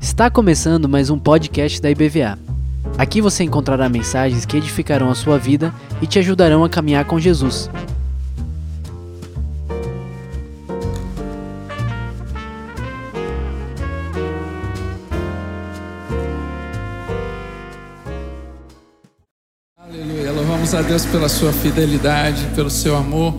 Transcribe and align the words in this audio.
Está 0.00 0.28
começando 0.28 0.88
mais 0.88 1.08
um 1.08 1.16
podcast 1.16 1.80
da 1.80 1.88
IBVA. 1.88 2.36
Aqui 2.98 3.20
você 3.20 3.44
encontrará 3.44 3.88
mensagens 3.88 4.44
que 4.44 4.56
edificarão 4.56 5.08
a 5.08 5.14
sua 5.14 5.38
vida 5.38 5.72
e 6.02 6.06
te 6.06 6.18
ajudarão 6.18 6.64
a 6.64 6.68
caminhar 6.68 7.04
com 7.04 7.20
Jesus. 7.20 7.70
Aleluia. 19.78 20.32
Louvamos 20.32 20.74
a 20.74 20.82
Deus 20.82 21.06
pela 21.06 21.28
sua 21.28 21.52
fidelidade, 21.52 22.44
pelo 22.56 22.70
seu 22.70 22.96
amor, 22.96 23.34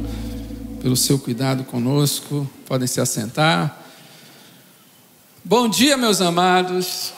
pelo 0.85 0.95
seu 0.95 1.17
cuidado 1.17 1.63
conosco. 1.63 2.47
Podem 2.67 2.87
se 2.87 3.01
assentar. 3.01 3.83
Bom 5.43 5.67
dia, 5.67 5.97
meus 5.97 6.21
amados. 6.21 7.11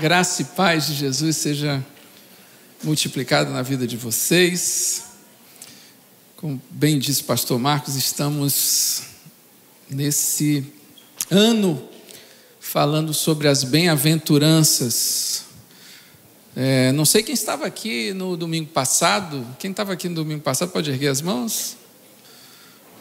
Graça 0.00 0.42
e 0.42 0.44
paz 0.44 0.88
de 0.88 0.94
Jesus 0.94 1.36
seja 1.36 1.86
multiplicada 2.82 3.48
na 3.50 3.62
vida 3.62 3.86
de 3.86 3.96
vocês. 3.96 5.04
Como 6.36 6.60
bem 6.68 6.98
disse 6.98 7.20
o 7.20 7.26
pastor 7.26 7.60
Marcos, 7.60 7.94
estamos 7.94 9.02
nesse 9.88 10.66
ano 11.30 11.88
falando 12.58 13.14
sobre 13.14 13.46
as 13.46 13.62
bem-aventuranças. 13.62 15.44
É, 16.56 16.90
não 16.90 17.04
sei 17.04 17.22
quem 17.22 17.34
estava 17.34 17.66
aqui 17.66 18.12
no 18.12 18.36
domingo 18.36 18.70
passado. 18.70 19.46
Quem 19.60 19.70
estava 19.70 19.92
aqui 19.92 20.08
no 20.08 20.16
domingo 20.16 20.42
passado 20.42 20.72
pode 20.72 20.90
erguer 20.90 21.06
as 21.06 21.22
mãos? 21.22 21.77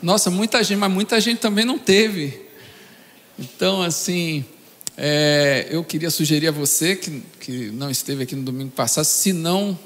Nossa, 0.02 0.30
muita 0.30 0.64
gente, 0.64 0.78
mas 0.78 0.92
muita 0.92 1.20
gente 1.20 1.40
também 1.40 1.66
não 1.66 1.80
teve. 1.80 2.46
Então, 3.38 3.82
assim, 3.82 4.46
é, 4.96 5.68
eu 5.72 5.84
queria 5.84 6.12
sugerir 6.12 6.48
a 6.48 6.52
você 6.52 6.96
que, 6.96 7.24
que 7.40 7.72
não 7.72 7.90
esteve 7.90 8.24
aqui 8.24 8.36
no 8.36 8.44
domingo 8.44 8.72
passado, 8.72 9.06
se 9.06 9.34
não 9.34 9.78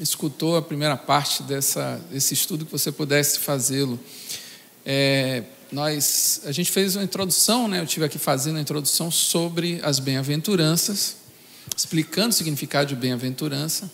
escutou 0.00 0.56
a 0.56 0.62
primeira 0.62 0.96
parte 0.96 1.42
dessa, 1.42 1.98
desse 2.10 2.34
estudo, 2.34 2.66
que 2.66 2.72
você 2.72 2.92
pudesse 2.92 3.38
fazê-lo. 3.38 3.98
É, 4.84 5.44
nós, 5.72 6.42
a 6.44 6.52
gente 6.52 6.70
fez 6.70 6.94
uma 6.94 7.04
introdução, 7.04 7.66
né? 7.66 7.80
Eu 7.80 7.86
tive 7.86 8.04
aqui 8.04 8.18
fazendo 8.18 8.58
a 8.58 8.60
introdução 8.60 9.10
sobre 9.10 9.80
as 9.82 9.98
bem-aventuranças, 9.98 11.16
explicando 11.74 12.28
o 12.28 12.32
significado 12.32 12.88
de 12.88 12.96
bem-aventurança. 12.96 13.90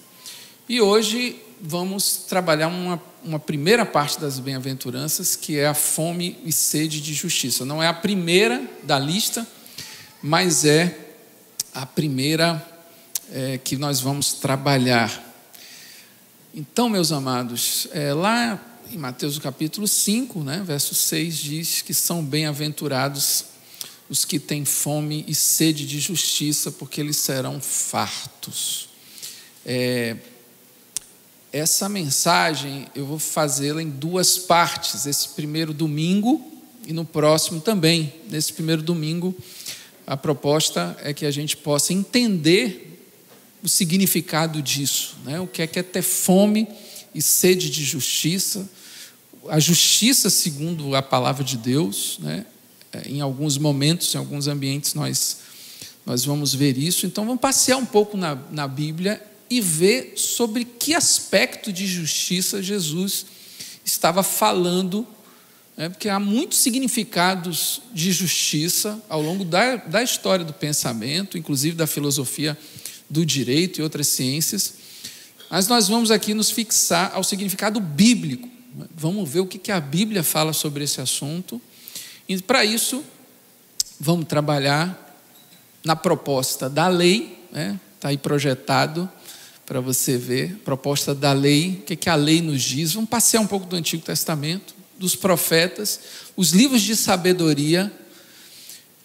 E 0.70 0.80
hoje 0.80 1.34
vamos 1.60 2.26
trabalhar 2.28 2.68
uma, 2.68 3.02
uma 3.24 3.40
primeira 3.40 3.84
parte 3.84 4.20
das 4.20 4.38
bem-aventuranças, 4.38 5.34
que 5.34 5.58
é 5.58 5.66
a 5.66 5.74
fome 5.74 6.38
e 6.44 6.52
sede 6.52 7.00
de 7.00 7.12
justiça. 7.12 7.64
Não 7.64 7.82
é 7.82 7.88
a 7.88 7.92
primeira 7.92 8.62
da 8.84 8.96
lista, 8.96 9.44
mas 10.22 10.64
é 10.64 10.96
a 11.74 11.84
primeira 11.84 12.64
é, 13.32 13.58
que 13.58 13.76
nós 13.76 13.98
vamos 13.98 14.34
trabalhar. 14.34 15.10
Então, 16.54 16.88
meus 16.88 17.10
amados, 17.10 17.88
é, 17.90 18.14
lá 18.14 18.64
em 18.92 18.96
Mateus 18.96 19.36
capítulo 19.40 19.88
5, 19.88 20.44
né, 20.44 20.62
verso 20.64 20.94
6, 20.94 21.36
diz 21.36 21.82
que 21.82 21.92
são 21.92 22.24
bem-aventurados 22.24 23.46
os 24.08 24.24
que 24.24 24.38
têm 24.38 24.64
fome 24.64 25.24
e 25.26 25.34
sede 25.34 25.84
de 25.84 25.98
justiça, 25.98 26.70
porque 26.70 27.00
eles 27.00 27.16
serão 27.16 27.60
fartos. 27.60 28.88
É, 29.66 30.16
essa 31.52 31.88
mensagem 31.88 32.86
eu 32.94 33.04
vou 33.04 33.18
fazê-la 33.18 33.82
em 33.82 33.90
duas 33.90 34.38
partes. 34.38 35.06
Esse 35.06 35.30
primeiro 35.30 35.74
domingo 35.74 36.44
e 36.86 36.92
no 36.92 37.04
próximo 37.04 37.60
também. 37.60 38.12
Nesse 38.28 38.52
primeiro 38.52 38.82
domingo, 38.82 39.34
a 40.06 40.16
proposta 40.16 40.96
é 41.02 41.12
que 41.12 41.26
a 41.26 41.30
gente 41.30 41.56
possa 41.56 41.92
entender 41.92 42.86
o 43.62 43.68
significado 43.68 44.62
disso, 44.62 45.16
né? 45.24 45.38
o 45.38 45.46
que 45.46 45.60
é 45.60 45.66
que 45.66 45.78
é 45.78 45.82
ter 45.82 46.02
fome 46.02 46.66
e 47.14 47.20
sede 47.20 47.68
de 47.68 47.84
justiça, 47.84 48.68
a 49.48 49.60
justiça 49.60 50.30
segundo 50.30 50.94
a 50.94 51.02
palavra 51.02 51.44
de 51.44 51.58
Deus, 51.58 52.18
né? 52.20 52.46
em 53.04 53.20
alguns 53.20 53.58
momentos, 53.58 54.14
em 54.14 54.18
alguns 54.18 54.48
ambientes 54.48 54.94
nós, 54.94 55.38
nós 56.06 56.24
vamos 56.24 56.54
ver 56.54 56.78
isso, 56.78 57.04
então 57.04 57.26
vamos 57.26 57.40
passear 57.40 57.76
um 57.76 57.84
pouco 57.84 58.16
na, 58.16 58.34
na 58.50 58.66
Bíblia 58.66 59.22
e 59.50 59.60
ver 59.60 60.14
sobre 60.16 60.64
que 60.64 60.94
aspecto 60.94 61.72
de 61.72 61.86
justiça 61.86 62.62
Jesus 62.62 63.26
estava 63.84 64.22
falando 64.22 65.06
né? 65.80 65.88
porque 65.88 66.10
há 66.10 66.20
muitos 66.20 66.58
significados 66.58 67.80
de 67.90 68.12
justiça 68.12 69.02
ao 69.08 69.22
longo 69.22 69.46
da, 69.46 69.76
da 69.76 70.02
história 70.02 70.44
do 70.44 70.52
pensamento, 70.52 71.38
inclusive 71.38 71.74
da 71.74 71.86
filosofia 71.86 72.56
do 73.08 73.24
direito 73.24 73.80
e 73.80 73.82
outras 73.82 74.08
ciências. 74.08 74.74
Mas 75.50 75.66
nós 75.68 75.88
vamos 75.88 76.10
aqui 76.10 76.34
nos 76.34 76.50
fixar 76.50 77.12
ao 77.14 77.24
significado 77.24 77.80
bíblico. 77.80 78.46
Vamos 78.94 79.26
ver 79.28 79.40
o 79.40 79.46
que, 79.46 79.72
a 79.72 79.80
Bíblia 79.80 80.22
fala 80.22 80.52
sobre 80.52 80.84
esse 80.84 81.00
assunto. 81.00 81.58
E 82.28 82.36
para 82.42 82.62
isso, 82.62 83.02
vamos 83.98 84.26
trabalhar 84.26 85.18
na 85.82 85.96
proposta 85.96 86.68
da 86.68 86.88
lei, 86.88 87.38
está 87.46 87.58
né? 87.58 87.80
Tá 87.98 88.08
aí 88.08 88.18
projetado 88.18 89.10
para 89.70 89.80
você 89.80 90.18
ver, 90.18 90.56
proposta 90.64 91.14
da 91.14 91.32
lei, 91.32 91.78
o 91.80 91.84
que, 91.84 91.94
que 91.94 92.10
a 92.10 92.16
lei 92.16 92.42
nos 92.42 92.60
diz. 92.60 92.94
Vamos 92.94 93.08
passear 93.08 93.40
um 93.40 93.46
pouco 93.46 93.66
do 93.66 93.76
Antigo 93.76 94.02
Testamento, 94.02 94.74
dos 94.98 95.14
profetas, 95.14 96.00
os 96.36 96.50
livros 96.50 96.82
de 96.82 96.96
sabedoria. 96.96 97.92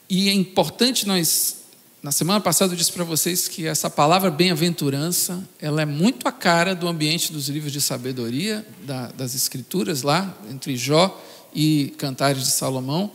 E 0.10 0.28
é 0.28 0.34
importante 0.34 1.08
nós, 1.08 1.58
na 2.02 2.12
semana 2.12 2.42
passada 2.42 2.74
eu 2.74 2.78
disse 2.78 2.92
para 2.92 3.04
vocês 3.04 3.48
que 3.48 3.68
essa 3.68 3.92
palavra 3.92 4.32
bem-aventurança, 4.32 5.48
ela 5.62 5.84
é 5.84 5.86
muito 5.86 6.28
a 6.28 6.32
cara 6.32 6.74
do 6.74 6.88
ambiente 6.88 7.32
dos 7.32 7.48
livros 7.48 7.72
de 7.72 7.80
sabedoria, 7.80 8.66
da, 8.88 9.10
das 9.10 9.36
escrituras 9.36 10.02
lá, 10.02 10.36
entre 10.50 10.76
Jó 10.76 11.24
e 11.54 11.94
Cantares 12.00 12.42
de 12.44 12.50
Salomão. 12.50 13.12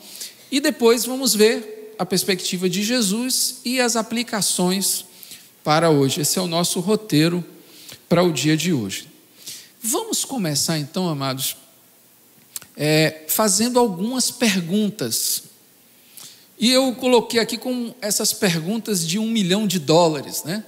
E 0.53 0.61
depois 0.61 1.05
vamos 1.05 1.35
ver 1.35 1.97
a 1.99 2.07
perspectiva 2.07 2.71
de 2.71 2.85
Jesus 2.85 3.57
e 3.65 3.81
as 3.81 3.97
aplicações 3.97 5.10
para 5.63 5.91
hoje. 5.91 6.21
Esse 6.21 6.39
é 6.39 6.43
o 6.43 6.47
nosso 6.47 6.81
roteiro 6.81 7.45
para 8.09 8.23
o 8.23 8.33
dia 8.33 8.57
de 8.57 8.73
hoje. 8.73 9.09
Vamos 9.83 10.25
começar 10.25 10.79
então, 10.79 11.09
amados, 11.09 11.57
é, 12.77 13.25
fazendo 13.29 13.79
algumas 13.79 14.31
perguntas. 14.31 15.45
E 16.59 16.71
eu 16.71 16.95
coloquei 16.95 17.41
aqui 17.41 17.57
com 17.57 17.95
essas 18.03 18.33
perguntas 18.33 19.07
de 19.07 19.19
um 19.19 19.27
milhão 19.27 19.67
de 19.67 19.79
dólares, 19.79 20.45
né? 20.45 20.65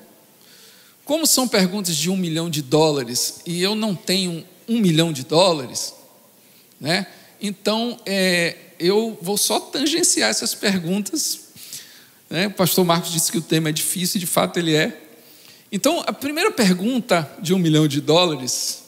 Como 1.04 1.26
são 1.26 1.46
perguntas 1.48 1.96
de 1.96 2.08
um 2.08 2.16
milhão 2.16 2.48
de 2.48 2.62
dólares 2.62 3.40
e 3.44 3.60
eu 3.60 3.74
não 3.74 3.94
tenho 3.94 4.46
um 4.68 4.78
milhão 4.78 5.12
de 5.12 5.24
dólares, 5.24 5.92
né? 6.80 7.06
Então 7.40 8.00
é, 8.06 8.56
eu 8.78 9.18
vou 9.20 9.36
só 9.36 9.60
tangenciar 9.60 10.30
essas 10.30 10.54
perguntas. 10.54 11.41
Né? 12.32 12.46
O 12.46 12.50
pastor 12.50 12.82
Marcos 12.82 13.12
disse 13.12 13.30
que 13.30 13.36
o 13.36 13.42
tema 13.42 13.68
é 13.68 13.72
difícil, 13.72 14.18
de 14.18 14.24
fato 14.24 14.58
ele 14.58 14.74
é. 14.74 14.98
Então 15.70 16.02
a 16.06 16.14
primeira 16.14 16.50
pergunta 16.50 17.30
de 17.38 17.52
um 17.52 17.58
milhão 17.58 17.86
de 17.86 18.00
dólares 18.00 18.84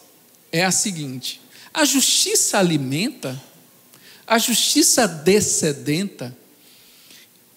é 0.51 0.65
a 0.65 0.71
seguinte: 0.71 1.43
a 1.75 1.85
justiça 1.85 2.59
alimenta, 2.59 3.39
a 4.27 4.39
justiça 4.39 5.07
descedenta, 5.07 6.35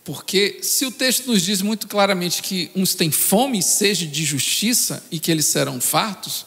porque 0.03 0.59
se 0.61 0.85
o 0.85 0.91
texto 0.91 1.27
nos 1.27 1.41
diz 1.41 1.61
muito 1.61 1.87
claramente 1.87 2.41
que 2.41 2.69
uns 2.75 2.93
têm 2.93 3.09
fome 3.09 3.59
e 3.61 3.93
de 3.93 4.25
justiça 4.25 5.01
e 5.09 5.21
que 5.21 5.31
eles 5.31 5.45
serão 5.45 5.79
fartos, 5.79 6.45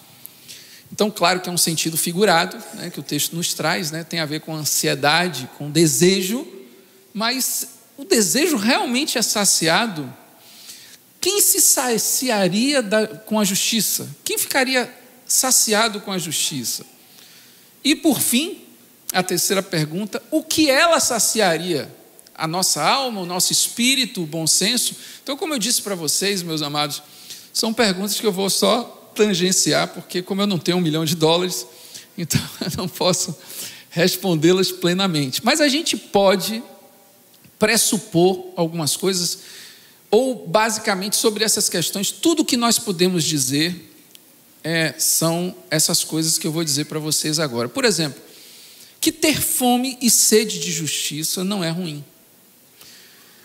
então, 0.93 1.11
claro 1.11 1.41
que 1.41 1.49
é 1.49 1.53
um 1.53 1.57
sentido 1.57 1.97
figurado, 1.97 2.63
né, 2.75 2.91
que 2.91 3.01
o 3.01 3.03
texto 3.03 3.35
nos 3.35 3.55
traz, 3.55 3.91
né, 3.91 4.05
tem 4.05 4.21
a 4.21 4.27
ver 4.27 4.41
com 4.41 4.55
ansiedade, 4.55 5.49
com 5.57 5.71
desejo, 5.71 6.47
mas 7.15 7.80
o 8.01 8.05
desejo 8.07 8.57
realmente 8.57 9.19
é 9.19 9.23
saciado. 9.23 10.11
Quem 11.21 11.43
se 11.43 11.61
saciaria 11.61 12.81
da, 12.81 13.07
com 13.07 13.39
a 13.39 13.45
justiça? 13.45 14.09
Quem 14.25 14.39
ficaria 14.39 14.91
saciado 15.27 16.01
com 16.01 16.11
a 16.11 16.17
justiça? 16.17 16.87
E 17.85 17.95
por 17.95 18.19
fim, 18.19 18.63
a 19.13 19.23
terceira 19.23 19.63
pergunta: 19.63 20.23
o 20.31 20.43
que 20.43 20.71
ela 20.71 20.99
saciaria? 20.99 21.95
A 22.35 22.49
nossa 22.49 22.83
alma, 22.83 23.21
o 23.21 23.27
nosso 23.27 23.53
espírito, 23.53 24.23
o 24.23 24.27
bom 24.27 24.47
senso? 24.47 24.97
Então, 25.23 25.37
como 25.37 25.53
eu 25.53 25.59
disse 25.59 25.83
para 25.83 25.95
vocês, 25.95 26.43
meus 26.43 26.63
amados, 26.63 27.03
são 27.53 27.71
perguntas 27.71 28.19
que 28.19 28.27
eu 28.27 28.33
vou 28.33 28.49
só 28.49 29.13
tangenciar, 29.15 29.89
porque, 29.89 30.23
como 30.23 30.41
eu 30.41 30.47
não 30.47 30.59
tenho 30.59 30.79
um 30.79 30.81
milhão 30.81 31.05
de 31.05 31.15
dólares, 31.15 31.67
então 32.17 32.41
eu 32.63 32.79
não 32.79 32.89
posso 32.89 33.37
respondê-las 33.91 34.73
plenamente. 34.73 35.45
Mas 35.45 35.61
a 35.61 35.69
gente 35.69 35.99
pode 35.99 36.63
pressupor 37.61 38.47
algumas 38.57 38.97
coisas, 38.97 39.39
ou 40.11 40.49
basicamente 40.49 41.15
sobre 41.15 41.45
essas 41.45 41.69
questões, 41.69 42.11
tudo 42.11 42.45
que 42.45 42.57
nós 42.57 42.79
podemos 42.79 43.23
dizer 43.23 43.89
é, 44.65 44.95
são 44.99 45.55
essas 45.71 46.03
coisas 46.03 46.37
que 46.39 46.47
eu 46.47 46.53
vou 46.53 46.65
dizer 46.65 46.87
para 46.87 46.99
vocês 46.99 47.39
agora. 47.39 47.69
Por 47.69 47.85
exemplo, 47.85 48.21
que 49.01 49.13
ter 49.13 49.41
fome 49.41 49.97
e 50.01 50.11
sede 50.11 50.59
de 50.59 50.73
justiça 50.73 51.45
não 51.45 51.63
é 51.63 51.71
ruim. 51.71 52.05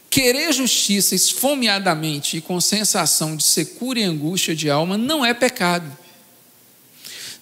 Querer 0.10 0.54
justiça 0.54 1.14
esfomeadamente 1.14 2.38
e 2.38 2.42
com 2.42 2.60
sensação 2.62 3.36
de 3.36 3.44
secura 3.44 4.00
e 4.00 4.04
angústia 4.04 4.56
de 4.56 4.70
alma 4.70 4.98
não 4.98 5.26
é 5.26 5.34
pecado. 5.34 5.86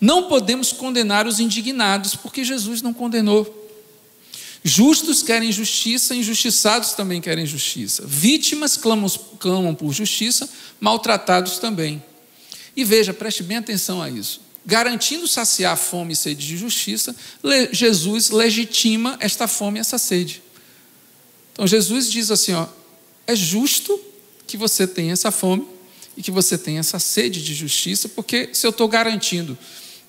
Não 0.02 0.28
podemos 0.28 0.74
condenar 0.74 1.28
os 1.28 1.40
indignados, 1.40 2.16
porque 2.16 2.44
Jesus 2.44 2.82
não 2.82 2.94
condenou. 2.94 3.63
Justos 4.64 5.22
querem 5.22 5.52
justiça, 5.52 6.16
injustiçados 6.16 6.94
também 6.94 7.20
querem 7.20 7.46
justiça. 7.46 8.04
Vítimas 8.06 8.78
clamam, 8.78 9.10
clamam 9.38 9.76
por 9.76 9.92
justiça, 9.92 10.50
maltratados 10.80 11.60
também. 11.60 12.02
E 12.76 12.86
veja, 12.86 13.14
preste 13.14 13.44
bem 13.44 13.58
atenção 13.58 14.02
a 14.02 14.10
isso. 14.10 14.42
Garantindo 14.66 15.28
saciar 15.28 15.74
a 15.74 15.76
fome 15.76 16.14
e 16.14 16.16
sede 16.16 16.48
de 16.48 16.56
justiça, 16.56 17.14
Jesus 17.74 18.30
legitima 18.30 19.18
esta 19.20 19.48
fome 19.48 19.80
e 19.80 19.82
essa 19.82 19.98
sede. 19.98 20.42
Então 21.52 21.68
Jesus 21.68 22.10
diz 22.10 22.32
assim: 22.32 22.54
ó, 22.54 22.66
é 23.28 23.36
justo 23.36 24.00
que 24.48 24.56
você 24.56 24.88
tenha 24.88 25.12
essa 25.12 25.32
fome 25.32 25.68
e 26.16 26.24
que 26.24 26.32
você 26.32 26.58
tenha 26.58 26.80
essa 26.80 27.00
sede 27.00 27.44
de 27.44 27.54
justiça, 27.54 28.08
porque 28.08 28.50
se 28.54 28.66
eu 28.66 28.70
estou 28.70 28.88
garantindo 28.88 29.58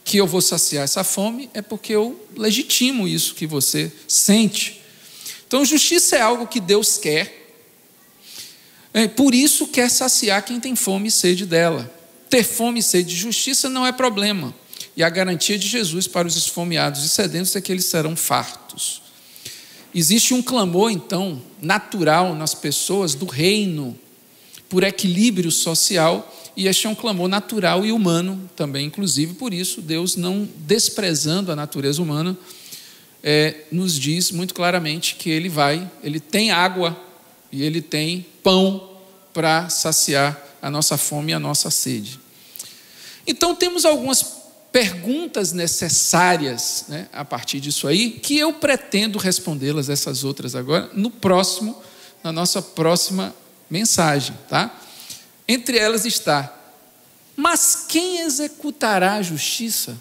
que 0.05 0.19
eu 0.19 0.27
vou 0.27 0.43
saciar 0.43 0.85
essa 0.85 1.03
fome, 1.03 1.49
é 1.55 1.63
porque 1.63 1.95
eu 1.95 2.21
legitimo 2.37 3.09
isso 3.09 3.35
que 3.35 3.47
você 3.47 3.91
sente. 4.07 4.83
Então, 5.47 5.65
justiça 5.65 6.17
é 6.17 6.21
algo 6.21 6.47
que 6.47 6.61
Deus 6.61 6.99
quer, 6.99 7.43
é, 8.93 9.09
por 9.09 9.35
isso 9.35 9.67
quer 9.69 9.91
saciar 9.91 10.45
quem 10.45 10.61
tem 10.61 10.77
fome 10.77 11.09
e 11.09 11.11
sede 11.11 11.47
dela. 11.47 11.93
Ter 12.29 12.45
fome 12.45 12.81
e 12.81 12.83
sede 12.83 13.09
de 13.11 13.17
justiça 13.17 13.69
não 13.69 13.87
é 13.87 13.93
problema, 13.93 14.55
e 14.97 15.03
a 15.03 15.09
garantia 15.09 15.59
de 15.59 15.67
Jesus 15.67 16.07
para 16.07 16.29
os 16.29 16.37
esfomeados 16.37 17.03
e 17.05 17.09
sedentos 17.09 17.57
é 17.57 17.61
que 17.61 17.73
eles 17.73 17.87
serão 17.87 18.15
fartos. 18.15 19.03
Existe 19.95 20.35
um 20.35 20.43
clamor, 20.43 20.91
então, 20.91 21.41
natural 21.63 22.35
nas 22.35 22.55
pessoas 22.55 23.15
do 23.15 23.27
reino 23.27 23.99
por 24.69 24.83
equilíbrio 24.83 25.51
social 25.51 26.33
e 26.57 26.69
este 26.69 26.87
é 26.87 26.91
um 26.91 26.95
clamor 26.95 27.29
natural 27.29 27.85
e 27.85 27.91
humano 27.91 28.49
também, 28.55 28.87
inclusive 28.87 29.35
por 29.35 29.53
isso, 29.53 29.83
Deus, 29.83 30.17
não 30.17 30.49
desprezando 30.59 31.51
a 31.51 31.57
natureza 31.57 32.01
humana, 32.01 32.37
é, 33.23 33.63
nos 33.73 33.99
diz 33.99 34.31
muito 34.31 34.55
claramente 34.55 35.17
que 35.17 35.31
Ele 35.31 35.49
vai, 35.49 35.91
Ele 36.03 36.21
tem 36.21 36.51
água 36.51 36.97
e 37.51 37.63
Ele 37.63 37.81
tem 37.81 38.27
pão 38.43 38.91
para 39.33 39.69
saciar 39.69 40.41
a 40.63 40.71
nossa 40.71 40.97
fome 40.97 41.33
e 41.33 41.35
a 41.35 41.39
nossa 41.39 41.71
sede. 41.71 42.21
Então, 43.27 43.55
temos 43.55 43.85
algumas 43.85 44.45
perguntas 44.71 45.53
necessárias 45.53 46.87
né, 46.89 47.09
a 47.13 47.25
partir 47.25 47.61
disso 47.61 47.87
aí, 47.87 48.11
que 48.11 48.39
eu 48.39 48.53
pretendo 48.53 49.19
respondê-las, 49.19 49.89
essas 49.89 50.25
outras 50.25 50.55
agora, 50.55 50.91
no 50.93 51.11
próximo, 51.11 51.81
na 52.23 52.33
nossa 52.33 52.61
próxima 52.61 53.35
mensagem, 53.71 54.37
tá? 54.49 54.81
Entre 55.47 55.79
elas 55.79 56.05
está: 56.05 56.57
Mas 57.37 57.85
quem 57.89 58.21
executará 58.21 59.15
a 59.15 59.23
justiça? 59.23 60.01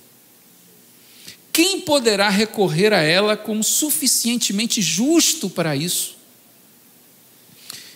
Quem 1.52 1.82
poderá 1.82 2.30
recorrer 2.30 2.94
a 2.94 3.02
ela 3.02 3.38
como 3.38 3.64
suficientemente 3.64 4.82
justo 4.82 5.50
para 5.50 5.76
isso? 5.76 6.18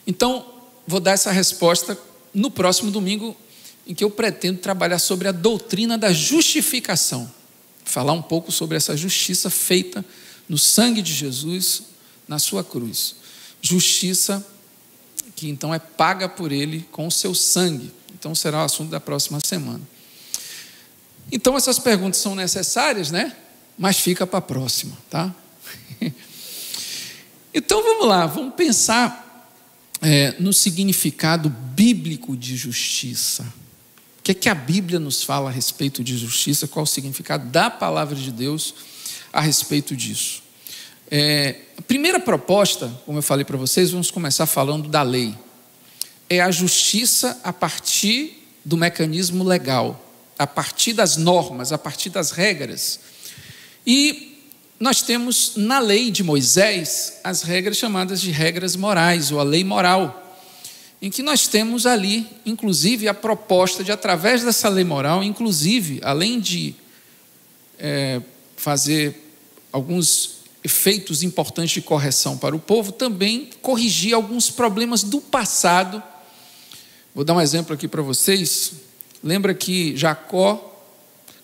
Então, 0.05 0.45
vou 0.85 0.99
dar 0.99 1.13
essa 1.13 1.31
resposta 1.31 1.99
no 2.33 2.51
próximo 2.51 2.91
domingo, 2.91 3.35
em 3.87 3.95
que 3.95 4.03
eu 4.03 4.11
pretendo 4.11 4.59
trabalhar 4.59 4.99
sobre 4.99 5.27
a 5.27 5.31
doutrina 5.31 5.97
da 5.97 6.13
justificação. 6.13 7.31
Falar 7.83 8.13
um 8.13 8.21
pouco 8.21 8.51
sobre 8.51 8.77
essa 8.77 8.95
justiça 8.95 9.49
feita 9.49 10.05
no 10.47 10.57
sangue 10.57 11.01
de 11.01 11.13
Jesus, 11.13 11.83
na 12.27 12.37
sua 12.37 12.63
cruz. 12.63 13.15
Justiça 13.61 14.45
que 15.37 15.47
então 15.47 15.71
é 15.71 15.77
paga 15.77 16.27
por 16.27 16.51
ele 16.51 16.85
com 16.91 17.05
o 17.05 17.11
seu 17.11 17.33
sangue. 17.33 17.93
Então 18.13 18.33
será 18.33 18.63
o 18.63 18.65
assunto 18.65 18.89
da 18.89 18.99
próxima 18.99 19.39
semana. 19.39 19.81
Então 21.31 21.55
essas 21.55 21.77
perguntas 21.77 22.19
são 22.19 22.35
necessárias, 22.35 23.11
né? 23.11 23.33
Mas 23.77 23.99
fica 23.99 24.25
para 24.25 24.39
a 24.39 24.41
próxima, 24.41 24.97
tá? 25.11 25.33
então 27.53 27.83
vamos 27.83 28.07
lá, 28.07 28.25
vamos 28.25 28.55
pensar 28.55 29.53
é, 30.01 30.35
no 30.39 30.51
significado 30.51 31.49
bíblico 31.49 32.35
de 32.35 32.57
justiça. 32.57 33.43
O 34.19 34.23
que 34.23 34.31
é 34.31 34.33
que 34.33 34.49
a 34.49 34.55
Bíblia 34.55 34.99
nos 34.99 35.21
fala 35.21 35.51
a 35.51 35.53
respeito 35.53 36.03
de 36.03 36.17
justiça? 36.17 36.67
Qual 36.67 36.83
o 36.83 36.87
significado 36.87 37.47
da 37.49 37.69
palavra 37.69 38.15
de 38.15 38.31
Deus 38.31 38.73
a 39.31 39.39
respeito 39.39 39.95
disso? 39.95 40.46
É, 41.09 41.55
a 41.77 41.81
primeira 41.81 42.19
proposta, 42.19 42.91
como 43.05 43.17
eu 43.19 43.21
falei 43.21 43.45
para 43.45 43.57
vocês, 43.57 43.91
vamos 43.91 44.11
começar 44.11 44.45
falando 44.45 44.89
da 44.89 45.01
lei. 45.01 45.35
É 46.29 46.41
a 46.41 46.51
justiça 46.51 47.39
a 47.43 47.53
partir 47.53 48.45
do 48.65 48.75
mecanismo 48.75 49.43
legal, 49.43 50.03
a 50.37 50.45
partir 50.45 50.91
das 50.91 51.15
normas, 51.15 51.71
a 51.71 51.77
partir 51.77 52.09
das 52.09 52.31
regras. 52.31 52.99
E 53.85 54.43
nós 54.77 55.01
temos 55.01 55.53
na 55.55 55.79
lei 55.79 56.11
de 56.11 56.23
Moisés 56.23 57.19
as 57.23 57.41
regras 57.41 57.77
chamadas 57.77 58.19
de 58.19 58.31
regras 58.31 58.75
morais, 58.75 59.31
ou 59.31 59.39
a 59.39 59.43
lei 59.43 59.63
moral, 59.63 60.23
em 61.01 61.09
que 61.09 61.23
nós 61.23 61.47
temos 61.47 61.85
ali, 61.85 62.27
inclusive, 62.45 63.07
a 63.07 63.13
proposta 63.13 63.83
de, 63.83 63.91
através 63.91 64.43
dessa 64.43 64.67
lei 64.67 64.83
moral, 64.83 65.23
inclusive, 65.23 66.01
além 66.03 66.39
de 66.39 66.75
é, 67.79 68.21
fazer 68.57 69.31
alguns 69.71 70.36
efeitos 70.63 71.23
importantes 71.23 71.71
de 71.71 71.81
correção 71.81 72.37
para 72.37 72.55
o 72.55 72.59
povo, 72.59 72.91
também 72.91 73.49
corrigir 73.61 74.13
alguns 74.13 74.49
problemas 74.49 75.03
do 75.03 75.21
passado. 75.21 76.01
Vou 77.13 77.23
dar 77.23 77.33
um 77.33 77.41
exemplo 77.41 77.73
aqui 77.73 77.87
para 77.87 78.01
vocês. 78.01 78.73
Lembra 79.23 79.53
que 79.53 79.95
Jacó 79.95 80.77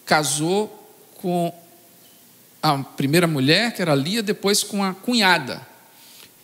casou 0.06 0.80
com 1.16 1.54
a 2.62 2.78
primeira 2.78 3.28
mulher, 3.28 3.74
que 3.74 3.82
era 3.82 3.96
Lia, 3.96 4.22
depois 4.22 4.64
com 4.64 4.84
a 4.84 4.94
cunhada. 4.94 5.66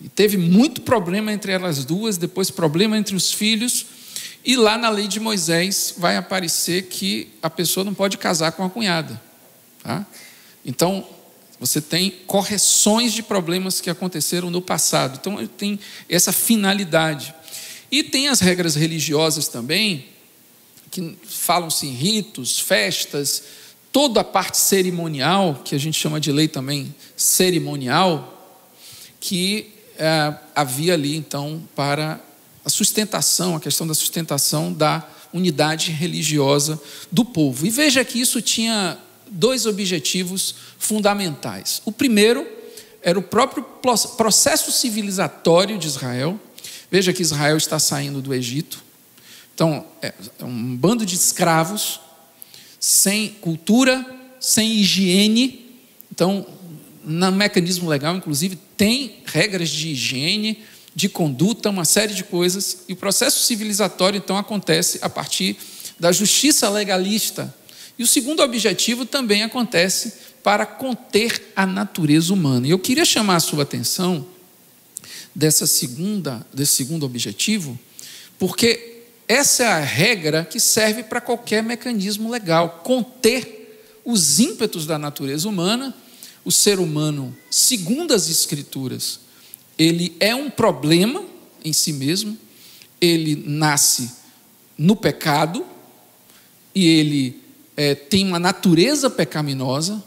E 0.02 0.08
teve 0.08 0.38
muito 0.38 0.82
problema 0.82 1.32
entre 1.32 1.52
elas 1.52 1.84
duas, 1.84 2.18
depois 2.18 2.50
problema 2.50 2.98
entre 2.98 3.16
os 3.16 3.34
filhos. 3.34 3.86
E 4.44 4.56
lá 4.56 4.78
na 4.78 4.90
lei 4.90 5.08
de 5.08 5.20
Moisés 5.20 5.94
vai 5.98 6.16
aparecer 6.16 6.84
que 6.84 7.30
a 7.42 7.50
pessoa 7.50 7.84
não 7.84 7.94
pode 7.94 8.18
casar 8.18 8.54
com 8.54 8.64
a 8.64 8.70
cunhada. 8.70 9.22
Tá? 9.84 10.06
Então, 10.66 11.08
você 11.60 11.82
tem 11.82 12.12
correções 12.26 13.12
de 13.12 13.22
problemas 13.22 13.82
que 13.82 13.90
aconteceram 13.90 14.50
no 14.50 14.62
passado. 14.62 15.18
Então, 15.20 15.46
tem 15.46 15.78
essa 16.08 16.32
finalidade. 16.32 17.34
E 17.92 18.04
tem 18.04 18.30
as 18.30 18.40
regras 18.40 18.76
religiosas 18.76 19.48
também, 19.48 20.06
que 20.90 21.18
falam-se 21.26 21.86
em 21.86 21.92
ritos, 21.92 22.60
festas, 22.60 23.44
toda 23.92 24.22
a 24.22 24.24
parte 24.24 24.58
cerimonial, 24.58 25.62
que 25.66 25.76
a 25.76 25.80
gente 25.80 26.00
chama 26.00 26.20
de 26.20 26.32
lei 26.32 26.48
também 26.48 26.96
cerimonial, 27.18 28.58
que 29.20 29.74
é, 29.98 30.34
havia 30.56 30.94
ali, 30.94 31.16
então, 31.16 31.68
para 31.76 32.22
a 32.64 32.70
sustentação, 32.70 33.56
a 33.56 33.60
questão 33.60 33.86
da 33.86 33.94
sustentação 33.94 34.72
da 34.72 35.06
unidade 35.34 35.92
religiosa 35.92 36.82
do 37.12 37.26
povo. 37.26 37.66
E 37.66 37.70
veja 37.70 38.04
que 38.06 38.20
isso 38.20 38.42
tinha 38.42 38.98
dois 39.30 39.66
objetivos 39.66 40.56
fundamentais. 40.78 41.82
O 41.86 41.92
primeiro 41.92 42.46
era 43.02 43.18
o 43.18 43.22
próprio 43.22 43.64
processo 44.18 44.72
civilizatório 44.72 45.78
de 45.78 45.88
Israel. 45.88 46.40
Veja 46.92 47.14
que 47.14 47.22
Israel 47.22 47.58
está 47.58 47.80
saindo 47.80 48.22
do 48.22 48.34
Egito. 48.34 48.84
Então, 49.54 49.86
é, 50.02 50.14
é 50.40 50.44
um 50.44 50.76
bando 50.76 51.06
de 51.06 51.16
escravos, 51.16 52.00
sem 52.80 53.30
cultura, 53.42 54.06
sem 54.40 54.78
higiene. 54.78 55.78
Então, 56.12 56.46
no 57.04 57.32
mecanismo 57.32 57.90
legal, 57.90 58.16
inclusive, 58.16 58.58
tem 58.78 59.18
regras 59.26 59.70
de 59.70 59.90
higiene, 59.90 60.64
de 60.96 61.08
conduta, 61.08 61.70
uma 61.70 61.86
série 61.86 62.14
de 62.14 62.24
coisas. 62.24 62.80
E 62.88 62.94
o 62.94 62.96
processo 62.96 63.46
civilizatório, 63.46 64.18
então, 64.18 64.38
acontece 64.38 65.00
a 65.02 65.10
partir 65.10 65.58
da 66.00 66.12
justiça 66.12 66.70
legalista 66.70 67.54
e 68.00 68.04
o 68.04 68.08
segundo 68.08 68.42
objetivo 68.42 69.06
também 69.06 69.44
acontece 69.44 70.14
para 70.42 70.66
conter 70.66 71.52
a 71.54 71.66
natureza 71.66 72.34
humana. 72.34 72.66
E 72.66 72.70
eu 72.70 72.80
queria 72.80 73.04
chamar 73.04 73.36
a 73.36 73.42
sua 73.42 73.64
atenção 73.64 74.26
dessa 75.36 75.68
segunda, 75.68 76.48
desse 76.54 76.72
segundo 76.72 77.06
objetivo, 77.06 77.78
porque 78.40 79.02
essa 79.28 79.64
é 79.64 79.68
a 79.68 79.80
regra 79.80 80.46
que 80.46 80.62
serve 80.62 81.04
para 81.04 81.20
qualquer 81.20 81.62
mecanismo 81.62 82.32
legal, 82.32 82.82
conter 82.86 83.84
os 84.06 84.40
ímpetos 84.40 84.86
da 84.86 84.98
natureza 84.98 85.50
humana. 85.50 85.94
O 86.46 86.54
ser 86.54 86.80
humano, 86.80 87.36
segundo 87.52 88.14
as 88.14 88.30
escrituras, 88.30 89.20
ele 89.78 90.16
é 90.22 90.34
um 90.34 90.50
problema 90.50 91.26
em 91.66 91.74
si 91.74 91.92
mesmo, 91.92 92.38
ele 93.02 93.44
nasce 93.46 94.10
no 94.78 94.96
pecado 94.96 95.66
e 96.74 96.88
ele 96.88 97.49
é, 97.80 97.96
tem 97.96 98.28
uma 98.28 98.40
natureza 98.40 99.10
pecaminosa, 99.10 100.04